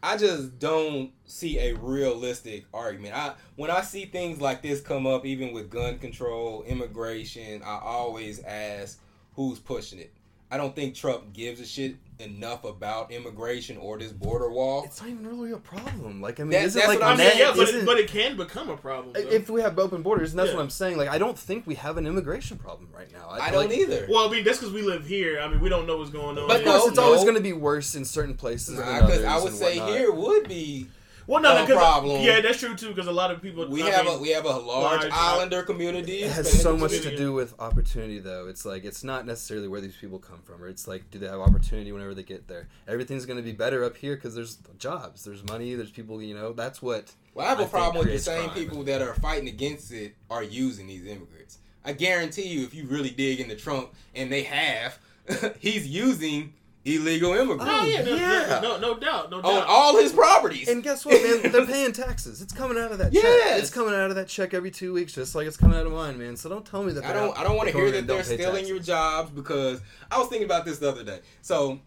[0.04, 3.16] I just don't see a realistic argument.
[3.16, 7.80] I when I see things like this come up, even with gun control, immigration, I
[7.82, 9.00] always ask
[9.36, 10.14] who's pushing it.
[10.50, 14.84] I don't think Trump gives a shit enough about immigration or this border wall.
[14.86, 16.22] It's not even really a problem.
[16.22, 17.86] Like I mean, That- isn't that's like what I I'm mean, net- yeah, but it,
[17.86, 19.14] but it can become a problem.
[19.14, 19.20] though.
[19.20, 20.56] if we have open borders, and that's Yeah.
[20.56, 20.98] what I'm saying.
[20.98, 23.28] Like I don't think we have an immigration problem right now.
[23.30, 24.08] I feel don't like, either.
[24.10, 25.39] well, I mean, that's because we live here.
[25.41, 26.48] I mean, we don't know what's going on.
[26.48, 29.24] But Of course, No, it's always going to be worse in certain places than others.
[29.26, 29.98] I would say whatnot.
[29.98, 30.88] here would be
[31.28, 32.21] well, no, no no, 'cause- uh, problem.
[32.23, 32.89] Yeah, that's true too.
[32.89, 35.11] Because a lot of people we I have mean, a we have a large, large-
[35.11, 36.23] islander community.
[36.23, 38.47] It has so much to do with opportunity, though.
[38.47, 41.28] It's like it's not necessarily where these people come from, or it's like do they
[41.28, 42.67] have opportunity whenever they get there?
[42.88, 46.21] Everything's going to be better up here because there's jobs, there's money, there's people.
[46.21, 47.11] You know, that's what.
[47.34, 48.55] Well, I have a I problem with the same crime.
[48.55, 51.59] people that are fighting against it are using these immigrants.
[51.86, 54.97] I guarantee you, if you really dig into Trump, and they have,
[55.59, 56.53] he's using
[56.96, 58.60] illegal immigrants Oh yeah, no, Yeah.
[58.62, 59.66] no, no, no doubt, no on doubt.
[59.68, 60.68] all his properties.
[60.70, 61.52] And guess what, man?
[61.52, 62.42] They're paying taxes.
[62.42, 63.24] It's coming out of that check.
[63.24, 63.60] Yes.
[63.62, 65.92] It's coming out of that check every two weeks, just like it's coming out of
[65.92, 66.36] mine, man.
[66.38, 67.04] So don't tell me that.
[67.04, 67.38] I they're don't.
[67.38, 68.70] I don't want to hear that they're stealing taxes.
[68.70, 71.20] your jobs because I was thinking about this the other day.
[71.42, 71.80] So.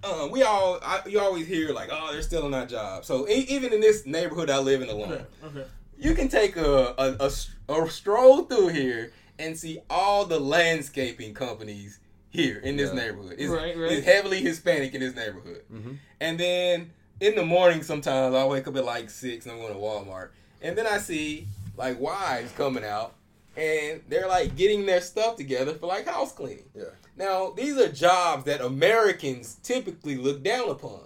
[0.00, 3.04] Uh, we all, I, you always hear like, oh, they're stealing our jobs.
[3.08, 5.64] So e- even in this neighborhood I live in alone, Okay, okay.
[5.98, 7.28] you can take a a
[7.90, 11.98] stroll through here and see all the landscaping companies
[12.38, 13.00] here in this Yeah.
[13.02, 13.34] neighborhood.
[13.38, 13.92] It's, Right, right.
[13.92, 15.64] it's heavily Hispanic in this neighborhood.
[15.72, 15.98] Mhm.
[16.20, 19.72] And then in the morning, sometimes I wake up at like six and I'm going
[19.74, 20.28] to Walmart,
[20.62, 23.14] and then I see like wives coming out,
[23.56, 26.70] and they're like getting their stuff together for like house cleaning.
[26.76, 26.84] Yeah.
[27.16, 31.00] Now these are jobs that Americans typically look down upon.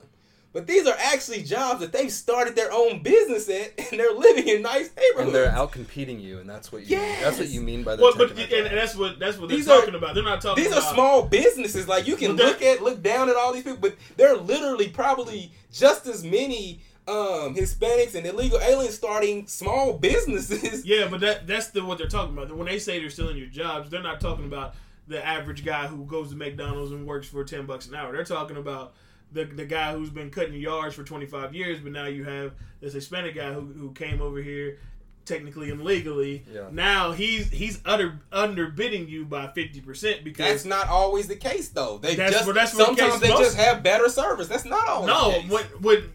[0.53, 4.49] But these are actually jobs that they've started their own business at, and they're living
[4.49, 5.27] in nice neighborhoods.
[5.27, 6.97] And they're out competing you, and that's what you.
[6.97, 8.03] That's what you mean by the.
[8.03, 10.15] Well, but and, and that's what that's what they're are- talking about.
[10.15, 10.63] They're not talking.
[10.63, 11.89] These are about, small businesses.
[11.89, 14.89] Like you can look at, look down at all these people, but there are literally
[14.89, 20.85] probably just as many um, Hispanics and illegal aliens starting small businesses.
[20.85, 22.55] Yeah, but that that's the what they're talking about.
[22.55, 24.75] When they say they're stealing your jobs, they're not talking about
[25.09, 28.13] the average guy who goes to McDonald's and works for ten bucks an hour.
[28.13, 28.93] They're talking about
[29.33, 32.53] the the guy who's been cutting yards for twenty five years, but now you have
[32.81, 34.79] this Hispanic guy who who came over here
[35.25, 36.45] technically illegally.
[36.53, 36.69] Yeah.
[36.73, 41.69] Now he's he's utter underbidding you by fifty percent because That's not always the case,
[41.69, 41.99] though.
[41.99, 44.49] They That's- just but that's the sometimes case they most- just have better service.
[44.49, 45.51] That's not always No, the case.
[45.51, 46.13] when when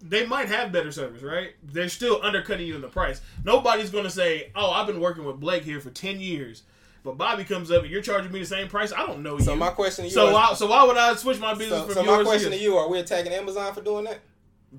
[0.00, 1.50] they might have better service, right?
[1.62, 3.20] They're still undercutting you in the price.
[3.44, 6.62] Nobody's gonna say, "Oh, I've been working with Blake here for ten years,"
[7.08, 8.92] but Bobby comes up and you're charging me the same price.
[8.92, 9.58] I don't know so you.
[9.58, 11.86] my question to you, so is, why, so why would I switch my business so,
[11.86, 14.20] from so yours my question to you: Are we attacking Amazon for doing that?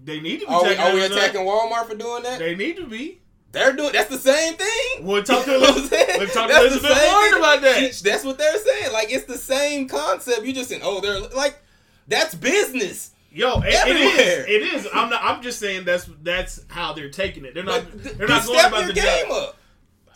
[0.03, 2.37] They need to be Are we, are we attacking Walmart for doing that?
[2.37, 3.21] They need to be.
[3.51, 5.07] They're doing that's the same thing.
[5.07, 6.17] Well, talk to You know what I'm Elizabeth.
[6.19, 7.95] Let's talk to Elizabeth Warren about that.
[7.95, 8.93] She- That's what they're saying.
[8.93, 10.45] Like it's the same concept.
[10.45, 11.57] You just saying, oh, they're like
[12.07, 13.11] That's business.
[13.31, 14.45] Yo, it, it is.
[14.47, 14.87] It is.
[14.93, 15.23] I'm not.
[15.23, 17.55] I'm just saying that's that's how they're taking it.
[17.55, 17.85] They're not.
[17.91, 19.49] But they're not going step about the game job.
[19.49, 19.58] up.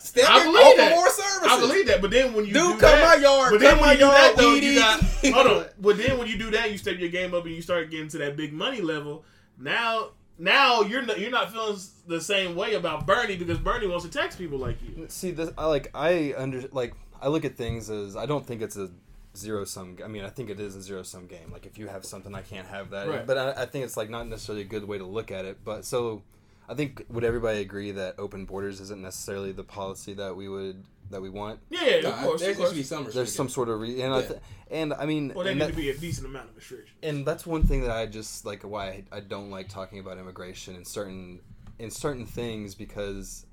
[0.04, 0.90] Step I believe that.
[0.90, 1.48] more services.
[1.50, 3.70] I believe that, but then when you Dude, do come that, my yard, but then
[3.70, 5.32] come when my you do that, though, you got eat.
[5.34, 5.66] hold on.
[5.80, 8.08] But then when you do that, you step your game up and you start getting
[8.08, 9.24] to that big money level.
[9.58, 14.04] Now, now you're not, you're not feeling the same way about Bernie because Bernie wants
[14.04, 15.06] to tax people like you.
[15.08, 16.92] See, this, I like I under like
[17.22, 18.90] I look at things as I don't think it's a
[19.34, 19.96] zero sum.
[20.04, 21.50] I mean, I think it is a zero sum game.
[21.50, 23.08] Like if you have something, I can't have that.
[23.08, 23.26] Right.
[23.26, 25.58] But I, I think it's like not necessarily a good way to look at it.
[25.64, 26.22] But so
[26.68, 30.84] I think would everybody agree that open borders isn't necessarily the policy that we would
[31.10, 31.60] that we want?
[31.70, 32.40] Yeah, yeah, Nah, of course.
[32.40, 32.72] there Of should course.
[32.74, 34.40] be some There's some sort of re- and I th-
[34.70, 36.94] and I mean Well, there and need that- to be a decent amount of restriction.
[37.02, 40.16] and that's one thing that I just like why I, I don't like talking about
[40.18, 41.40] immigration in certain
[41.78, 43.44] in certain things because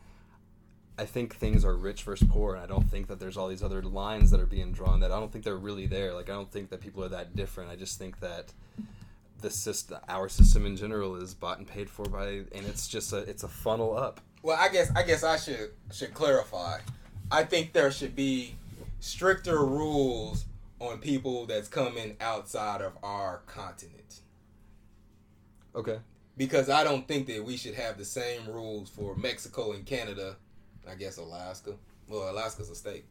[0.97, 3.63] I think things are rich versus poor, and I don't think that there's all these
[3.63, 6.13] other lines that are being drawn that I don't think they're really there.
[6.13, 7.71] Like I don't think that people are that different.
[7.71, 8.53] I just think that
[9.41, 13.13] the system, our system in general, is bought and paid for by, and it's just
[13.13, 14.21] a it's a funnel up.
[14.43, 16.79] Well, I guess I guess I should should clarify.
[17.31, 18.55] I think there should be
[18.99, 20.45] stricter rules
[20.79, 24.21] on people that's coming outside of our continent.
[25.75, 25.99] Okay.
[26.37, 30.37] Because I don't think that we should have the same rules for Mexico and Canada.
[30.89, 31.75] I guess Alaska.
[32.07, 33.05] Well, Alaska's a state.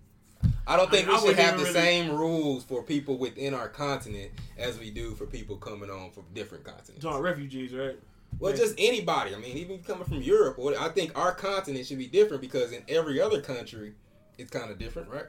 [0.67, 3.19] I don't think I mean, we should wouldn't have the really- same rules for people
[3.19, 7.03] within our continent as we do for people coming on from different continents.
[7.03, 7.99] Talking refugees, right?
[8.39, 9.35] Well, just anybody.
[9.35, 12.83] I mean, even coming from Europe, I think our continent should be different because in
[12.89, 13.95] every other country,
[14.39, 15.27] it's kind of different, right?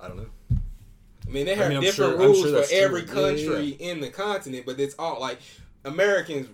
[0.00, 0.26] I don't know.
[1.26, 2.78] I mean, they have I'm different sure- rules sure for that's true.
[2.78, 5.38] every Yeah, yeah, country in the continent, but it's all like
[5.84, 6.48] Americans.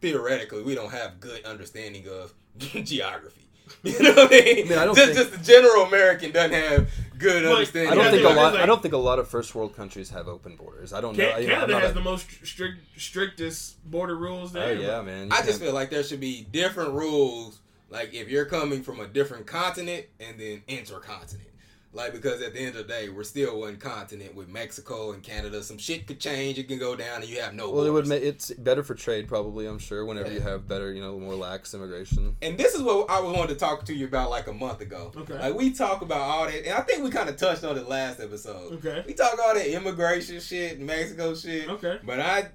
[0.00, 3.46] Theoretically, we don't have good understanding of geography.
[3.82, 4.66] You know what I mean?
[4.66, 7.92] I mean, I don't just, think- just the general American doesn't have good But understanding.
[7.92, 8.54] I don't think a lot.
[8.54, 10.92] like- I don't think a lot of first world countries have open borders.
[10.92, 11.30] I don't know.
[11.32, 14.74] Can- you know, Canada has a- the most strict, strictest border rules Oh there.
[14.74, 15.26] yeah, man.
[15.28, 17.60] You I just can't- feel like there should be different rules.
[17.90, 21.48] Like if you're coming from a different continent and then intercontinent.
[21.94, 25.22] Like because at the end of the day, we're still one continent with Mexico and
[25.22, 25.62] Canada.
[25.62, 26.58] Some shit could change.
[26.58, 27.70] It can go down, and you have no.
[27.70, 28.08] Well, it would borders.
[28.08, 29.66] make it's better for trade, probably.
[29.66, 30.06] I'm sure.
[30.06, 32.36] Whenever you have better, you know, more lax immigration.
[32.40, 35.12] And this is what I wanted to talk to you about like a month ago.
[35.14, 35.38] Okay.
[35.38, 37.86] Like we talk about all that, and I think we kind of touched on it
[37.86, 38.72] last episode.
[38.74, 39.04] Okay.
[39.06, 41.68] We talk all that immigration shit, Mexico shit.
[41.68, 41.98] Okay.
[42.02, 42.48] But I,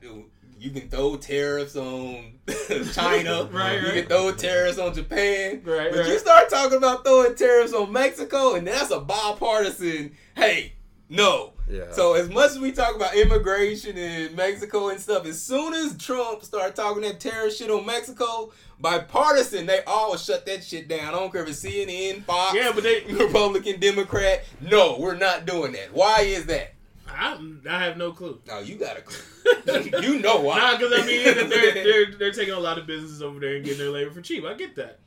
[0.60, 2.34] you can throw tariffs on
[2.93, 3.49] China.
[3.51, 3.93] Right, You right.
[3.93, 5.62] can throw tariffs on Japan.
[5.64, 6.08] Right, But right.
[6.10, 10.14] you start talking about throwing tariffs on Mexico, and that's a bipartisan.
[10.36, 10.74] Hey,
[11.10, 11.53] no.
[11.70, 11.91] Yeah.
[11.91, 15.97] So as much as we talk about immigration in Mexico and stuff, as soon as
[15.97, 21.10] Trump start talking that terror shit on Mexico, bipartisan, they all shut that shit down.
[21.10, 23.03] I don't care if it's CNN, Fox, Yeah, but they.
[23.03, 24.45] Republican, Democrat.
[24.62, 25.93] No, we're not doing that.
[25.93, 26.74] Why is that?
[27.10, 27.39] I,
[27.70, 28.39] I have no clue.
[28.47, 30.01] No, you got a clue.
[30.01, 30.58] you know why.
[30.60, 33.55] Nah, because I mean that they're, they're they're taking a lot of businesses over there
[33.55, 34.43] and getting their labor for cheap.
[34.45, 34.99] I get that.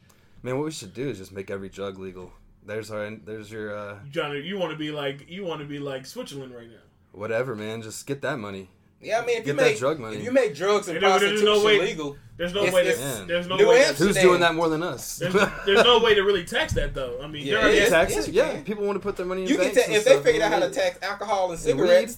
[0.42, 2.32] Man, what we should do is just make every drug legal.
[2.64, 3.11] There's our.
[3.11, 3.76] There's your.
[3.76, 6.55] uh You trying to you want to be like you want to be like Switzerland
[6.55, 6.82] right now.
[7.12, 7.82] Whatever, man.
[7.82, 8.70] Just get that money.
[9.01, 10.16] Yeah, I mean, if you Get that make drug money.
[10.18, 12.74] if you make drugs and And there- there's prostitution no way- legal, There's no It's-
[12.74, 12.86] way.
[12.88, 13.78] it's- To, there's no New way.
[13.80, 15.16] To, Hampshire- Who's doing that more than us?
[15.16, 15.34] there's,
[15.66, 17.20] there's no way to really tax that though.
[17.22, 17.90] I mean, Yeah, there are- it is.
[17.90, 18.34] tax yes, it?
[18.34, 20.05] you Yeah, people want to put their money in you can banks ta- and if
[20.05, 22.16] they stuff, figured out how to tax alcohol and And cigarettes.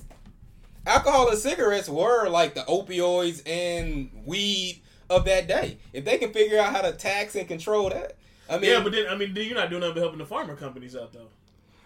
[0.86, 4.80] Alcohol and cigarettes were like the opioids and weed
[5.10, 5.78] of that day.
[5.92, 8.16] If they can figure out how to tax and control that,
[8.50, 10.24] I mean, yeah, but then I mean, then you're not doing nothing but helping the
[10.24, 11.28] pharma companies out though.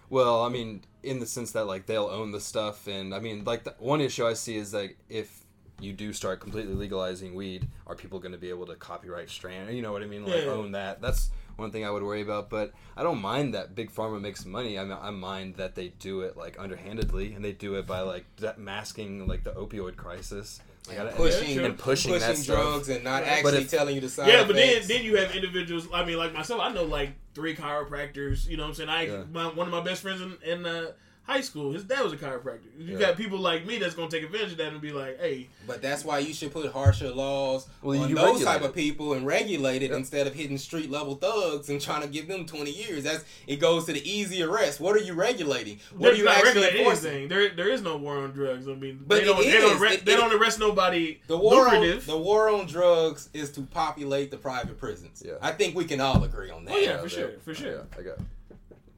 [0.09, 3.44] Well, I mean, in the sense that like they'll own the stuff, and I mean,
[3.44, 5.44] like the one issue I see is like if
[5.80, 9.68] you do start completely legalizing weed, are people going to be able to copyright strain?
[9.74, 10.24] You know what I mean?
[10.24, 10.50] Like Yeah.
[10.50, 11.00] own that.
[11.00, 12.50] That's one thing I would worry about.
[12.50, 14.78] But I don't mind that big pharma makes money.
[14.78, 18.00] I mean, I mind that they do it like underhandedly, and they do it by
[18.00, 18.24] like
[18.59, 20.61] masking like the opioid crisis.
[20.89, 22.57] Like, I- pushing and pushing, that stuff.
[22.57, 25.34] drugs and not actually if- telling you the side yeah, but then then you have
[25.34, 25.89] individuals.
[25.93, 28.49] I mean, like myself, I know like three chiropractors.
[28.49, 28.89] You know what I'm saying?
[28.89, 29.22] I Yeah.
[29.32, 30.93] my, one of my best friends in, in uh,
[31.27, 32.61] high school, his dad was a chiropractor.
[32.79, 32.99] You Yeah.
[32.99, 35.83] got people like me that's gonna take advantage of that and be like, hey, But
[35.83, 38.66] that's why you should put harsher laws Well, on those type it.
[38.66, 39.99] of people and regulate it Yep.
[39.99, 43.03] instead of hitting street level thugs and trying to give them twenty years.
[43.05, 44.79] That's it goes to the easy arrest.
[44.81, 45.81] What are you regulating?
[45.93, 47.11] What they're are you not actually regulating enforcing?
[47.11, 47.29] anything.
[47.29, 48.68] There there is no war on drugs.
[48.68, 51.37] I mean, But they don't they don't, arrest, It- they it- don't arrest nobody The
[51.37, 55.22] war, on, the war on drugs is to populate the private prisons.
[55.27, 55.33] Yeah.
[55.43, 56.74] I think we can all agree on that.
[56.74, 57.01] Oh, yeah.
[57.01, 57.72] for sure, for sure.
[57.72, 58.18] Yeah, I got.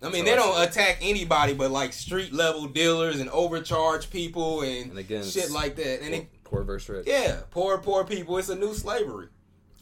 [0.03, 4.62] I mean, So they don't attack anybody but like street level dealers and overcharge people
[4.62, 6.03] and, And again, shit like that.
[6.03, 7.07] And it, poor versus rich.
[7.07, 8.38] yeah, poor poor people.
[8.38, 9.28] It's a new slavery.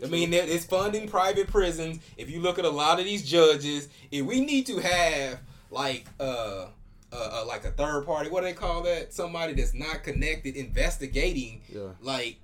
[0.03, 2.01] I mean, it's funding private prisons.
[2.19, 5.41] If you look at a lot of these judges, if we need to have
[5.71, 6.67] like uh,
[7.13, 8.29] uh, uh, like a third party.
[8.29, 9.15] What do they call that?
[9.15, 11.93] Somebody that's not connected investigating Yeah.
[12.01, 12.37] like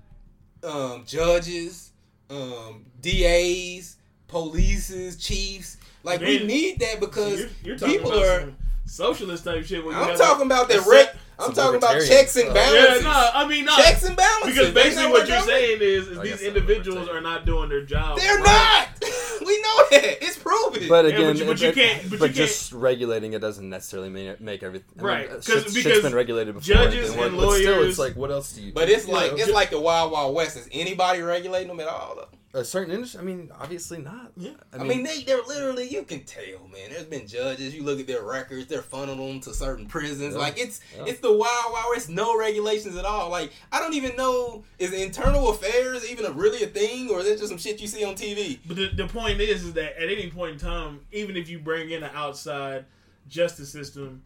[0.65, 1.91] um, judges,
[2.31, 3.97] um, DAs,
[4.29, 5.77] polices, chiefs.
[6.03, 8.53] Like we need that because you're, you're people are.
[8.87, 9.85] socialist type shit.
[9.85, 11.17] Where I'm have talking about the a rec.
[11.39, 12.55] I'm talking about checks and stuff.
[12.57, 13.05] Yeah, balances.
[13.05, 13.75] no, I mean no.
[13.77, 14.55] checks and balances.
[14.55, 17.85] Because basically what you're they're- saying is, is I these individuals are not doing their
[17.85, 18.19] job.
[18.19, 18.87] They're right.
[19.01, 19.11] not.
[19.47, 20.19] we know that.
[20.23, 20.89] It's proven.
[20.89, 23.41] But Yeah, again, but you- but you can't- but but you can't- just regulating it
[23.41, 26.55] doesn't necessarily mean make everything Right, I mean, uh, 'cause- shit's- shit's because been regulated
[26.55, 26.75] before.
[26.75, 28.73] judges and what- and but still, lawyers- it's like what else do you?
[28.73, 28.93] But do?
[28.93, 29.39] it's You like know?
[29.39, 30.57] it's like the Wild Wild West.
[30.57, 32.15] Is anybody regulating them at all?
[32.17, 32.29] Though?
[32.55, 33.19] A certain industry.
[33.21, 34.33] I mean, obviously not.
[34.37, 34.51] Yeah.
[34.73, 36.91] I mean, they they're literally you can tell, man.
[36.91, 37.75] There's been judges.
[37.75, 38.67] You look at their records.
[38.67, 40.35] They're funneling them to certain prisons.
[40.35, 40.41] Yeah.
[40.41, 41.05] Like it's Yeah.
[41.07, 42.11] it's the Wild Wild West.
[42.11, 43.31] No regulations at all.
[43.31, 47.27] Like I don't even know is internal affairs even a, really a thing, or is
[47.27, 48.59] it just some shit you see on TV?
[48.67, 51.59] But the, the point is, is that at any point in time, even if you
[51.59, 52.85] bring in an outside
[53.29, 54.23] justice system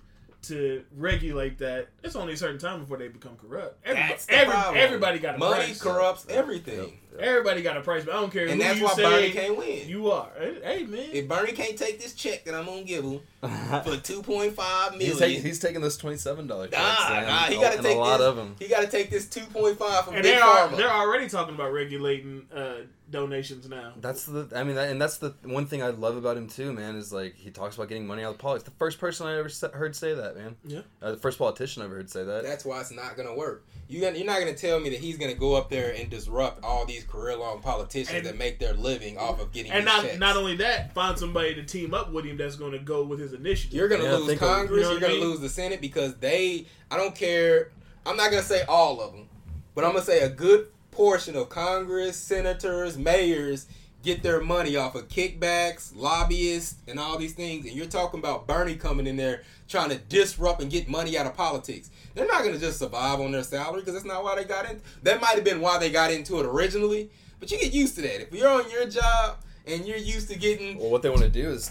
[0.49, 3.79] to regulate that, it's only a certain time before they become corrupt.
[3.85, 4.77] Everybody, That's the every, problem.
[4.77, 5.85] everybody got a Money price.
[5.85, 6.91] Money corrupts everything, Yep.
[7.19, 9.31] Everybody got a price, but I don't care and who that's you why say Bernie
[9.31, 9.89] can't win.
[9.89, 10.29] you are.
[10.39, 11.09] Hey, hey, man.
[11.13, 13.21] if Bernie can't take this check that I'm gonna give him
[13.85, 16.73] for two point five million, he's, taking, he's taking those twenty-seven dollars.
[16.73, 18.55] Nah, nah, he got to take a lot this, of them.
[18.59, 20.77] He got to take this two point five from and Big they are Pharma.
[20.77, 22.75] they're already talking about regulating uh,
[23.11, 23.93] donations now.
[24.01, 24.49] That's the.
[24.55, 26.97] I mean, that, and that's the one thing I love about him too, man.
[26.97, 28.65] Is like he talks about getting money out of politics.
[28.65, 30.57] The first person I ever sa- heard say that, man.
[30.65, 30.81] Yeah.
[31.01, 32.43] Uh, the first politician I ever heard say that.
[32.43, 33.65] That's why it's not gonna work.
[33.89, 36.65] You gonna, you're not gonna tell me that he's gonna go up there and disrupt
[36.65, 39.95] all these career long politicians And- that make their living off of getting And these
[39.95, 40.19] not checks.
[40.19, 43.21] not only that, find somebody to team up with him that's going to go with
[43.21, 43.75] his initiative.
[43.75, 44.71] You're gonna Yeah, lose think of- Congress.
[44.79, 45.31] you know you're what I gonna mean?
[45.31, 46.67] lose the Senate because they.
[46.91, 47.71] I don't care.
[48.05, 49.29] I'm not gonna say all of them,
[49.75, 50.67] but I'm gonna say a good
[50.97, 53.67] portion of Congress, senators, mayors
[54.03, 57.67] get their money off of kickbacks, lobbyists, and all these things.
[57.67, 61.27] And you're talking about Bernie coming in there trying to disrupt and get money out
[61.27, 61.91] of politics.
[62.15, 64.81] They're not gonna just survive on their salary because that's not why they got in.
[65.03, 67.11] That might have been why they got into it originally.
[67.41, 68.23] But you get used to that.
[68.23, 69.37] If you're on your job
[69.67, 71.71] and you're used to getting Well, what they want to do is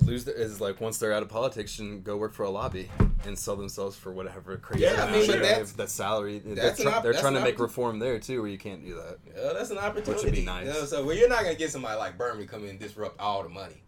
[0.00, 2.88] lose their, is like once they're out of politics and go work for a lobby
[3.26, 6.40] and sell themselves for whatever crazy Yeah, I mean, but that's- that salary.
[6.44, 8.94] that's they're try- op- they're trying to make reform there too, where you can't do
[8.96, 9.18] that.
[9.36, 10.12] Yeah, that's an opportunity.
[10.12, 10.66] which would be nice.
[10.66, 13.42] Yeah, so well, you're not gonna get somebody like Bernie come in and disrupt all
[13.42, 13.82] the money.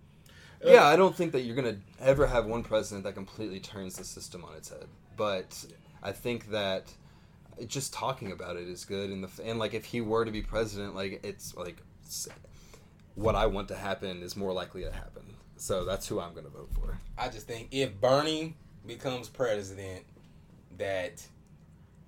[0.64, 3.96] Uh, yeah, I don't think that you're gonna ever have one president that completely turns
[3.96, 4.86] the system on its head.
[5.16, 5.64] But
[6.02, 6.92] I think that
[7.66, 10.42] just talking about it is good, and the and like if he were to be
[10.42, 11.82] president, like it's like
[13.14, 15.22] what I want to happen is more likely to happen.
[15.56, 16.98] So that's who I'm gonna vote for.
[17.18, 18.54] I just think if Bernie
[18.86, 20.04] becomes president,
[20.78, 21.26] that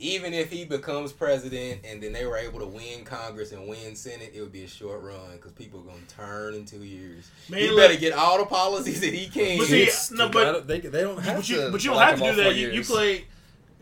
[0.00, 3.96] even if he becomes president and then they were able to win Congress and win
[3.96, 7.30] Senate, it would be a short run because people are gonna turn in two years.
[7.48, 9.58] Man, he look- better get all the policies that he can.
[9.58, 11.70] But see, It's- no, I but- don't- they, they don't have but you, to.
[11.72, 12.54] but you don't have to do that.
[12.54, 13.24] You, you play.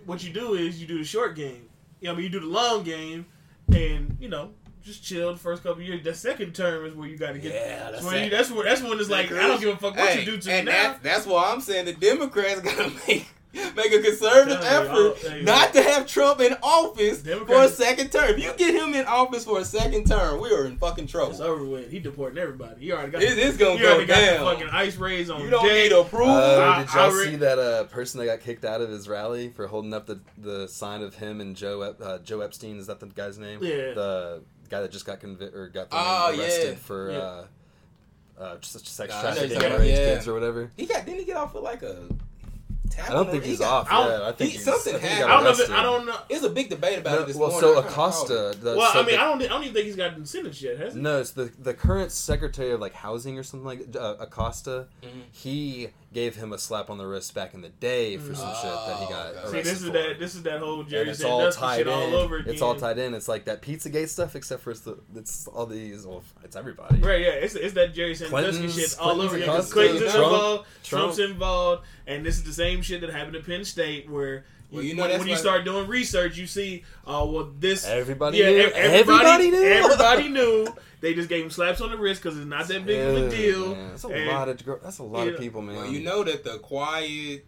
[0.06, 1.68] What you do is you do the short game.
[2.00, 3.26] You know, I mean, you do the long game,
[3.74, 4.52] and you know,
[4.86, 6.02] just chill the first couple years.
[6.04, 7.52] The second term is where you got to get.
[7.52, 9.76] Yeah, that's that's when, you, that's when that's when it's like I don't give a
[9.76, 10.72] fuck what Hey, you do to me and now.
[10.72, 13.26] That, that's why I'm saying the Democrats gotta make
[13.74, 17.62] make a conservative Tell you, I'll effort you not to have Trump in office for
[17.62, 18.30] a second term.
[18.30, 21.12] If you get him in office for a second term, we are in fucking It's
[21.12, 21.42] trouble.
[21.42, 21.90] over with.
[21.90, 22.82] He deporting everybody.
[22.84, 23.22] He already got.
[23.22, 24.44] It- it's gonna he go already got down.
[24.44, 25.84] the fucking ice raids on You don't Jay.
[25.84, 26.30] need approval.
[26.34, 29.48] Uh, did y'all re- see that uh, person that got kicked out of his rally
[29.48, 32.76] for holding up the, the sign of him and Joe Ep- uh, Joe Epstein?
[32.78, 33.60] Is that the guy's name?
[33.62, 33.94] Yeah.
[33.94, 36.74] The guy that just got convicted or got Oh, arrested yeah.
[36.76, 37.18] for Yeah.
[37.18, 37.44] uh,
[38.38, 40.14] uh, sex Nah, trafficking you're talking underage about- yeah.
[40.14, 40.70] kids or whatever.
[40.76, 42.06] he got didn't he get off with like a
[42.90, 43.88] tap I don't think the- he's got- off.
[43.90, 44.22] I don't- yet.
[44.22, 45.32] I think he- something I think happened.
[45.32, 45.66] I don't know.
[45.66, 46.18] got I don't know.
[46.28, 47.68] There's a big debate about it this well, morning.
[47.68, 48.56] so I kinda called Acosta.
[48.60, 49.42] The, Well, so I mean, the- I don't.
[49.42, 51.00] I don't even think he's gotten sentenced yet, has he?
[51.00, 54.86] No, it's the the current secretary of like housing or something like uh, Acosta.
[55.02, 55.08] Mhm.
[55.32, 58.62] He gave him a slap on the wrist back in the day for some mm.
[58.62, 59.38] shit that he oh, got Oh, okay.
[59.38, 59.92] arrested See, this is for.
[59.92, 60.18] that.
[60.18, 61.92] This is that whole Jerry it's all Sandusky tied shit in.
[61.92, 62.52] all over again.
[62.52, 63.14] It's all tied in.
[63.14, 66.06] It's like that Pizzagate stuff, except for it's, the, it's all these.
[66.06, 67.00] Well, it's everybody.
[67.00, 69.48] Right, yeah, it's, it's that Jerry Sandusky Clinton's- shit all Clinton's over again.
[69.50, 71.02] Acosta, Clinton's Trump, involved, Trump.
[71.14, 74.82] Trump's involved, and this is the same shit that happened at Penn State, where Well,
[74.82, 78.38] you, you know when, when you start doing research, you see, oh well, this Everybody
[78.38, 78.56] yeah, knew.
[78.58, 79.62] ev- everybody, Everybody knew.
[79.64, 80.66] everybody knew.
[81.00, 83.28] They just gave him slaps on the wrist because it's not that big of a
[83.30, 83.74] deal.
[83.76, 83.88] man.
[83.90, 85.34] That's a And- lot of that's a lot Yeah.
[85.34, 85.76] of people, man.
[85.76, 87.46] Well, you know that the quiet,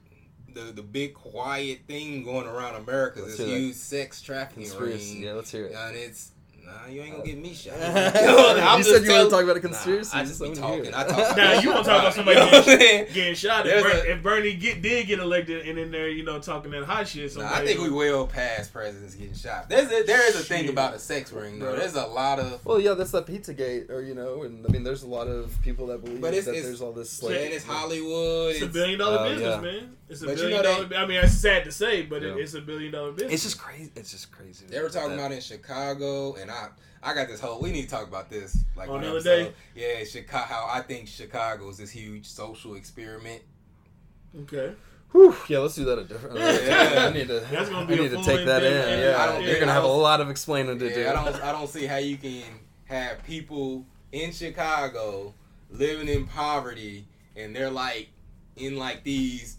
[0.54, 3.58] the the big quiet thing going around America is Let's this that.
[3.58, 5.74] huge sex trafficking ring, Yeah, let's hear it.
[5.74, 6.32] and it's
[6.68, 7.74] Nah, you ain't gonna get me shot.
[7.78, 10.10] you I'm said you want telling- to talk about a Nah, conspiracy.
[10.16, 10.84] I just be so talking.
[10.84, 10.92] here.
[10.94, 11.36] I talk.
[11.36, 13.66] Now you want to talk about somebody You know getting, getting shot?
[13.66, 16.70] If, Ber- a- if Bernie get, did get elected and in there, you know, talking
[16.72, 19.68] that hot shit, Nah, somebody I think we well past presidents getting shot.
[19.70, 21.74] There's a, there is a thing about a sex ring though.
[21.74, 24.82] There's a lot of Well, yeah, that's that Pizzagate, or you know, and I mean,
[24.84, 27.30] there's a lot of people that believe But it's- that it's- there's all this and
[27.30, 27.38] like.
[27.38, 28.54] it's Hollywood.
[28.54, 29.60] It's a billion dollar Oh, business, yeah.
[29.60, 29.96] man.
[30.10, 30.84] It's a But you billion know dollar.
[30.86, 33.32] they- I mean, it's sad to say, but it, it's a billion dollar business.
[33.34, 33.90] It's just crazy.
[33.94, 34.64] It's just crazy.
[34.68, 36.57] they were talking about in Chicago, and I
[37.02, 37.60] I got this whole.
[37.60, 39.54] We need to talk about this like On one another episode.
[39.74, 39.98] day?
[40.00, 40.44] Yeah, Chicago.
[40.46, 43.42] How I think Chicago is this huge social experiment.
[44.42, 44.74] okay.
[45.12, 46.36] Whew, yeah, let's do that a different.
[46.38, 47.06] Yeah.
[47.08, 47.40] I need to.
[47.40, 48.72] That's gonna I be a need to take that in.
[48.74, 51.08] in-depth- Yeah, I don't- you're yeah, gonna have a lot of explaining to do.
[51.08, 52.42] I don't I don't see how you can
[52.86, 55.32] have people in Chicago
[55.70, 57.06] living in poverty
[57.36, 58.08] and they're like
[58.56, 59.56] in like these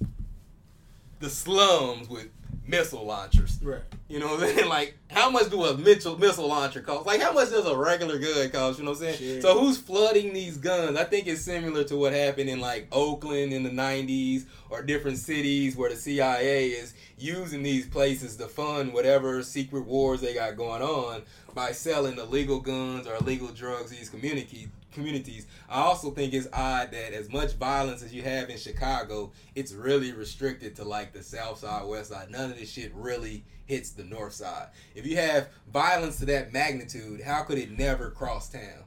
[1.20, 2.28] the slums with
[2.70, 3.60] missile launchers.
[3.62, 3.82] Right.
[4.08, 4.70] You know what I'm saying?
[4.80, 7.06] Like, how much do a missile missile launcher cost?
[7.06, 8.78] Like, how much does a regular gun cost?
[8.78, 9.18] You know what I'm saying?
[9.18, 9.42] Shit.
[9.42, 10.96] So, who's flooding these guns?
[10.96, 15.18] I think it's similar to what happened in like Oakland in the '90s or different
[15.18, 20.56] cities where the CIA is using these places to fund whatever secret wars they got
[20.56, 21.24] going on
[21.56, 25.48] by selling illegal guns or illegal drugs these community communities.
[25.70, 29.74] I also think it's odd that as much violence as you have in Chicago, it's
[29.74, 32.30] really restricted to like the south side, west side.
[32.32, 34.68] None of this shit really hits the north side.
[34.96, 38.84] If you have violence to that magnitude, how could it never cross town?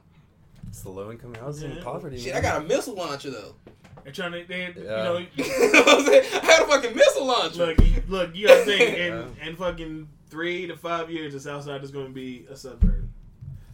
[0.67, 1.83] It's the low income housing, Yeah.
[1.83, 2.17] poverty.
[2.19, 2.43] Shit, man.
[2.43, 3.55] I got a missile launcher though.
[4.03, 5.03] They're trying to, they, you Yeah.
[5.03, 6.25] know, you know I'm saying?
[6.33, 7.65] I got a fucking missile launcher.
[7.67, 9.47] look, you, look, you gotta think, in, Yeah.
[9.47, 13.07] in fucking three to five years, the South Side is going to be a suburb.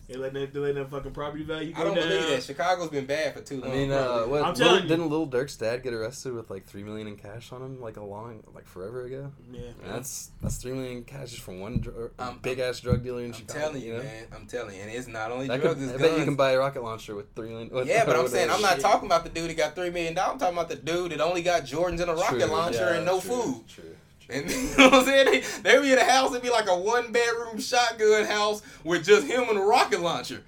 [0.09, 2.07] They let that, they let that fucking property value go I don't down.
[2.07, 2.41] believe that.
[2.43, 3.65] Chicago's been bad for too long.
[3.65, 3.77] I long.
[3.77, 4.89] mean, uh, what, I'm little, telling you.
[4.89, 7.97] didn't Lil Durk's dad get arrested with like three million in cash on him, like
[7.97, 9.31] a long, like forever ago?
[9.51, 9.61] Yeah.
[9.83, 13.03] And that's that's three million in cash just from one dr- I'm- big ass drug
[13.03, 13.59] dealer in Chicago.
[13.59, 14.03] I'm telling you, know?
[14.03, 14.25] man.
[14.35, 15.75] I'm telling you, and it's not only That drugs.
[15.79, 17.69] could, it's I bet you can buy a rocket launcher with three million.
[17.69, 18.81] with- Yeah, but I'm saying I'm not shit.
[18.81, 20.33] talking about the dude that got three million dollars.
[20.33, 22.95] I'm talking about the dude that only got Jordans and a rocket True, launcher yeah,
[22.97, 23.67] and no true, food.
[23.67, 23.95] True.
[24.29, 25.25] And you know what I'm saying?
[25.25, 29.05] They, they be in a house, it'd be like a one bedroom shotgun house with
[29.05, 30.43] just him and a rocket launcher.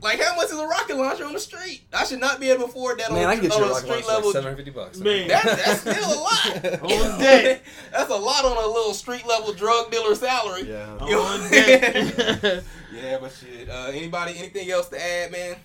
[0.00, 1.82] Like, how much is a rocket launcher on the street?
[1.92, 3.68] I should not be able to afford that Man, on, I get on you a
[3.68, 4.28] a rocket street launcher level.
[4.28, 4.98] like seven hundred fifty bucks.
[4.98, 5.28] Man.
[5.28, 6.82] That, that's still a lot.
[7.14, 7.62] On deck.
[7.90, 10.68] that's a lot on a little street level drug dealer salary.
[10.68, 11.04] Yeah.
[11.04, 12.62] You know On deck.
[12.92, 13.68] Yeah, but shit.
[13.68, 15.56] Uh, anybody, anything else to add, man?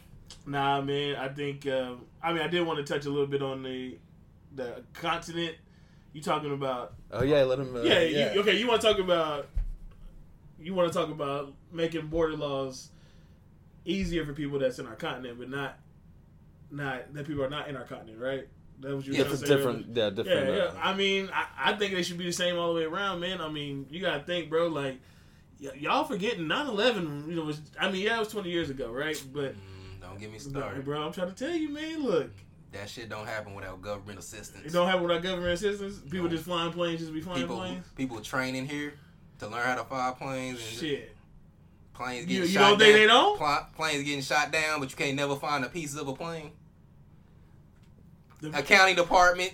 [0.45, 1.15] Nah, man.
[1.15, 1.67] I think.
[1.67, 3.97] Uh, I mean, I did want to touch a little bit on the
[4.55, 5.55] the continent.
[6.13, 6.93] You talking about?
[7.11, 7.75] Oh yeah, let him.
[7.75, 8.33] Uh, yeah, yeah.
[8.33, 8.57] You, okay.
[8.57, 9.47] You want to talk about?
[10.59, 12.89] You want to talk about making border laws
[13.85, 15.79] easier for people that's in our continent, but not
[16.71, 18.47] not that people are not in our continent, right?
[18.79, 20.55] That was you Yeah, were Different, saying different, yeah, Yeah, different.
[20.55, 20.63] yeah.
[20.63, 23.19] uh, I mean, I, I think they should be the same all the way around,
[23.19, 23.41] man.
[23.41, 24.67] I mean, you gotta think, bro.
[24.67, 24.99] Like,
[25.61, 28.91] y- y'all forgetting 9-11, You know, was I mean, yeah, it was twenty years ago,
[28.91, 29.21] right?
[29.33, 30.85] But, Mm, don't get me but, started.
[30.85, 32.03] bro, I'm trying to tell you, man.
[32.03, 32.31] Look,
[32.73, 34.65] That shit don't happen without government assistance.
[34.65, 35.99] it don't happen without government assistance.
[36.09, 36.29] People No.
[36.29, 37.85] just flying planes, just be flying people, planes.
[37.95, 38.95] people training here
[39.39, 41.15] to learn how to fly planes and Shit,
[41.93, 42.99] planes getting you shot don't think down.
[43.01, 43.37] they don't?
[43.37, 46.51] Pla- planes getting shot down, but you can't never find the pieces of a plane.
[48.41, 49.53] The- Accounting department.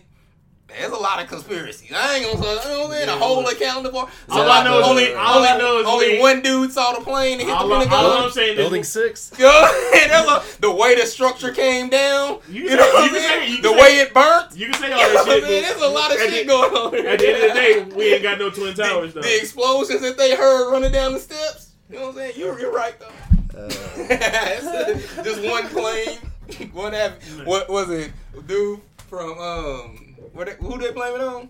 [0.78, 1.92] There's a lot of conspiracies.
[1.94, 3.08] I ain't gonna say, you know what I'm saying?
[3.08, 3.54] Yeah, The whole look.
[3.54, 4.18] accounting department.
[4.30, 6.94] All I know is- only, all only, I know is only we- one dude saw
[6.94, 8.06] the plane and hit all, the I- Pentagon.
[8.06, 9.32] all I'm saying Building is, six.
[9.40, 13.18] Yo, that's a- the way the structure came down, You you, know say- what you
[13.18, 13.40] I'm saying?
[13.42, 14.56] say- you the can way say- it burnt.
[14.56, 15.44] you can say all that shit.
[15.44, 15.64] I mean?
[15.64, 16.94] but There's a lot of shit the- going on.
[16.94, 17.08] here.
[17.10, 19.22] At the end of the day, we ain't got no twin towers though.
[19.22, 21.72] the, the explosions that they heard running down the steps.
[21.90, 22.34] You know what I'm saying?
[22.38, 23.60] You're, you're right though.
[23.60, 23.70] Uh,
[25.24, 26.18] just one plane.
[26.74, 27.14] One have,
[27.46, 28.12] what was it?
[28.48, 28.80] Dude
[29.10, 31.50] from um, where they, who they blame it on?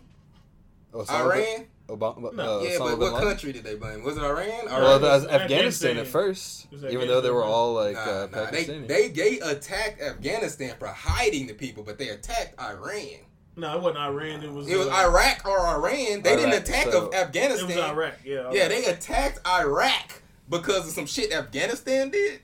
[0.93, 1.65] Osama Iran.
[1.87, 2.59] Obama, No.
[2.59, 3.27] uh, yeah, Osama but what Laden?
[3.29, 4.03] country did they blame?
[4.03, 4.67] Was it Iran?
[4.67, 5.97] Or Well, it was was Afghanistan Afghanistan.
[5.97, 8.87] at first, It was even though they were all like Nah, uh, nah, they, Pakistani.
[8.87, 13.25] they they attacked Afghanistan for hiding the people, but they attacked Iran.
[13.55, 14.43] No, it wasn't Iran.
[14.43, 14.67] It was.
[14.69, 16.21] It was uh, Iraq or Iran.
[16.21, 18.13] They didn't attack so- of It was Iraq.
[18.23, 18.51] Yeah.
[18.53, 22.39] Yeah, they attacked Iraq because of some shit Afghanistan did.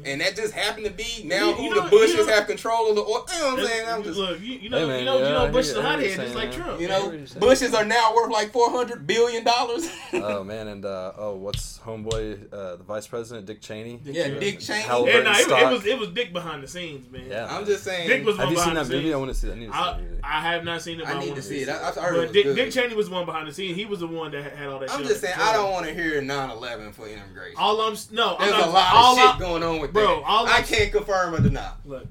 [0.00, 0.12] Amen.
[0.12, 2.46] And that just happened to be now You- who you the Bushes you know- have
[2.46, 3.26] control of the oil.
[3.32, 3.88] You know what I'm saying?
[3.88, 5.72] I'm just, Look, you, you know, Hey, man, you know, you know, I Bush is
[5.74, 6.80] hear- a I hear hothead, just like saying, Trump.
[6.80, 7.40] you know, what you're saying.
[7.40, 9.88] Bushes are now worth like four hundred billion dollars.
[10.12, 13.96] oh man, and uh, oh, what's homeboy, uh, the vice president, Dick Cheney?
[14.04, 14.40] Dick yeah, Cheney.
[14.40, 14.80] Dick Cheney.
[14.80, 15.62] Yeah, nah, it, stock.
[15.62, 17.22] it was it was Dick behind the scenes, man.
[17.28, 17.46] Yeah.
[17.50, 18.08] I'm just saying.
[18.08, 19.04] Dick was Have you seen behind that the movie?
[19.06, 19.14] scenes.
[19.14, 19.50] I want to see.
[19.50, 19.78] I need to see
[20.24, 20.38] I.
[20.38, 21.06] I have not seen it.
[21.06, 21.68] but I need to see it.
[21.68, 22.56] I, I heard it But Dick, good.
[22.56, 23.76] Dick Cheney was the one behind the scenes.
[23.76, 24.90] He was the one that had all that.
[24.92, 27.56] I'm just saying I don't want to hear 9/11 for immigration.
[27.58, 30.24] All I'm no, There's a lot of shit going on with Bro, that.
[30.26, 31.72] all I I'm- can't confirm or deny.
[31.84, 32.06] Look,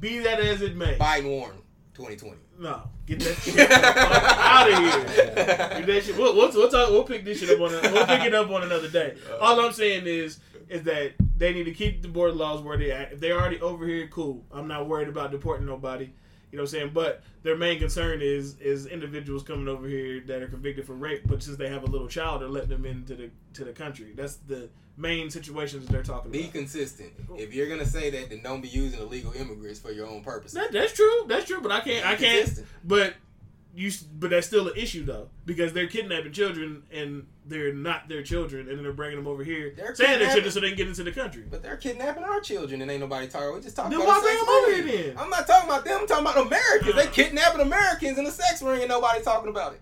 [0.00, 1.60] be that as it may, Biden warned.
[1.94, 2.36] 2020.
[2.58, 5.04] No, get that shit out of here.
[5.80, 6.16] Get that shit.
[6.16, 7.74] We'll, we'll, we'll, talk, we'll pick this shit up on.
[7.74, 9.14] A, we'll pick it up on another day.
[9.40, 12.90] All I'm saying is, is that they need to keep the border laws where they
[12.92, 13.12] at.
[13.12, 14.44] If they're already over here, cool.
[14.52, 16.04] I'm not worried about deporting nobody.
[16.52, 16.90] You know what I'm saying?
[16.94, 21.22] But their main concern is is individuals coming over here that are convicted for rape,
[21.26, 24.12] but since they have a little child, they're letting them into the to the country.
[24.14, 26.52] That's the main situations that they're talking Be about.
[26.52, 27.12] consistent.
[27.36, 30.54] If you're gonna say that, then don't be using illegal immigrants for your own purposes.
[30.54, 31.24] That, that's true.
[31.28, 31.60] That's true.
[31.60, 32.06] But I can't.
[32.06, 32.38] I can't.
[32.44, 32.66] consistent.
[32.84, 33.14] But
[33.74, 33.90] you.
[34.18, 38.68] But that's still an issue though, because they're kidnapping children and they're not their children,
[38.68, 40.88] and then they're bringing them over here, They're saying they're children so they can get
[40.88, 41.44] into the country.
[41.48, 43.54] But they're kidnapping our children and ain't nobody talking.
[43.54, 44.48] We just talking Then about why bring 'em
[44.82, 45.18] over here then?
[45.18, 46.00] I'm not talking about them.
[46.00, 46.94] I'm talking about Americans.
[46.96, 49.80] They kidnapping Americans in the sex ring and nobody talking about it.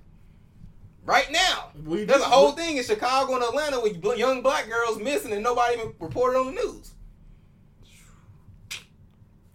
[1.05, 1.71] Right now.
[1.85, 5.33] We There's a just- whole thing in Chicago and Atlanta with young black girls missing
[5.33, 6.93] and nobody even reported on the news.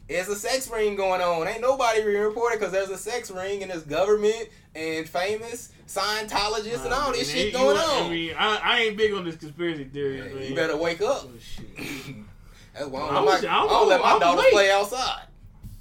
[0.07, 1.47] There's a sex ring going on.
[1.47, 6.93] Ain't nobody reported because there's a sex ring and there's government and famous Scientologists and
[6.93, 8.05] all this I shit going on.
[8.05, 10.17] I mean, I, I ain't big on this conspiracy theory.
[10.17, 11.25] Yeah, you better wake up.
[11.25, 11.29] Oh.
[12.75, 14.51] That's why I I don't, was- let I my, I don't let I my late.
[14.51, 15.23] play outside.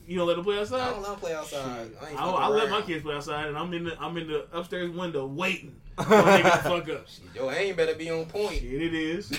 [0.09, 0.81] You don't let them play outside.
[0.81, 1.91] I don't let them play outside.
[2.01, 4.27] I, ain't I, I let my kids play outside, and I'm in the I'm in
[4.27, 7.07] the upstairs window waiting for a nigga to fuck up.
[7.35, 8.61] Your aim better be on point.
[8.61, 9.29] Shit, it is.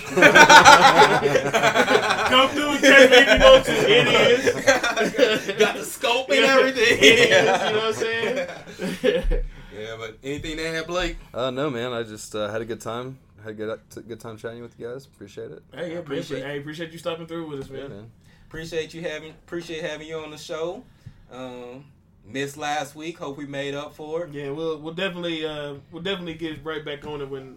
[2.50, 3.72] through and check me if you want to.
[3.72, 5.56] It is.
[5.58, 6.98] Got the scope and everything.
[7.00, 7.30] It is.
[7.30, 9.44] You know what I'm saying?
[9.76, 11.16] Yeah, but anything to add, Blake?
[11.34, 11.92] Uh, no, man.
[11.92, 13.18] I just uh, had a good time.
[13.42, 15.06] Had a good, good time chatting with you guys.
[15.06, 15.62] Appreciate it.
[15.74, 16.44] hey, yeah, I appreciate appreciate.
[16.44, 18.10] Hey, appreciate you stopping through with us, Yeah, man.
[18.52, 18.60] Man.
[18.62, 20.82] Appreciate you having appreciate having you on the show.
[21.30, 21.84] Um,
[22.24, 23.18] missed last week.
[23.18, 24.32] Hope we made up for it.
[24.32, 27.56] Yeah, we'll we'll definitely uh, we'll definitely get right back on it when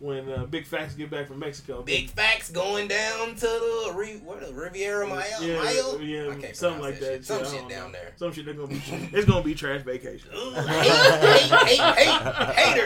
[0.00, 1.82] when uh, Big Facts get back from Mexico.
[1.82, 6.00] Big facts going down to the Re- what the Riviera Maya, yeah, Mile?
[6.00, 7.14] yeah, something like that.
[7.14, 7.24] Shit.
[7.24, 7.98] Some Yeah, shit down know.
[7.98, 8.12] there.
[8.16, 8.80] Some shit they're gonna be.
[9.12, 10.30] it's gonna be trash vacation.
[10.36, 12.84] Ooh, hate, hate, hate,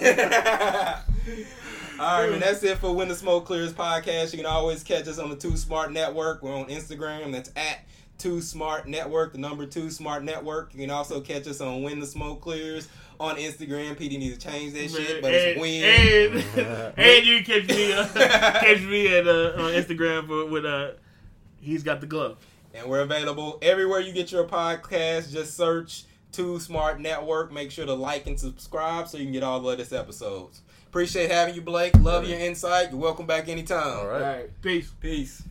[0.00, 1.02] hater.
[1.98, 2.40] All right, man.
[2.40, 4.32] That's it for When the Smoke Clears podcast.
[4.32, 6.42] You can always catch us on the Too Smart Network.
[6.42, 7.32] We're on Instagram.
[7.32, 7.80] That's at
[8.18, 9.32] Too Smart Network.
[9.32, 10.74] The number Two Smart Network.
[10.74, 12.88] You can also catch us on When the Smoke Clears
[13.18, 13.96] on Instagram.
[13.96, 16.44] PD needs to change that shit, but it's When.
[16.58, 20.66] and, and you can catch me uh, catch me at uh, on Instagram for, with
[20.66, 20.90] uh
[21.60, 22.36] he's got the glove.
[22.74, 25.32] And we're available everywhere you get your podcast.
[25.32, 27.50] Just search Too Smart Network.
[27.52, 30.60] Make sure to like and subscribe so you can get all the latest episodes.
[30.88, 31.94] Appreciate having you, Blake.
[32.00, 32.90] Love your insight.
[32.90, 33.86] You're welcome back anytime.
[33.98, 34.20] All All right.
[34.22, 34.90] right, peace.
[35.00, 35.42] Peace.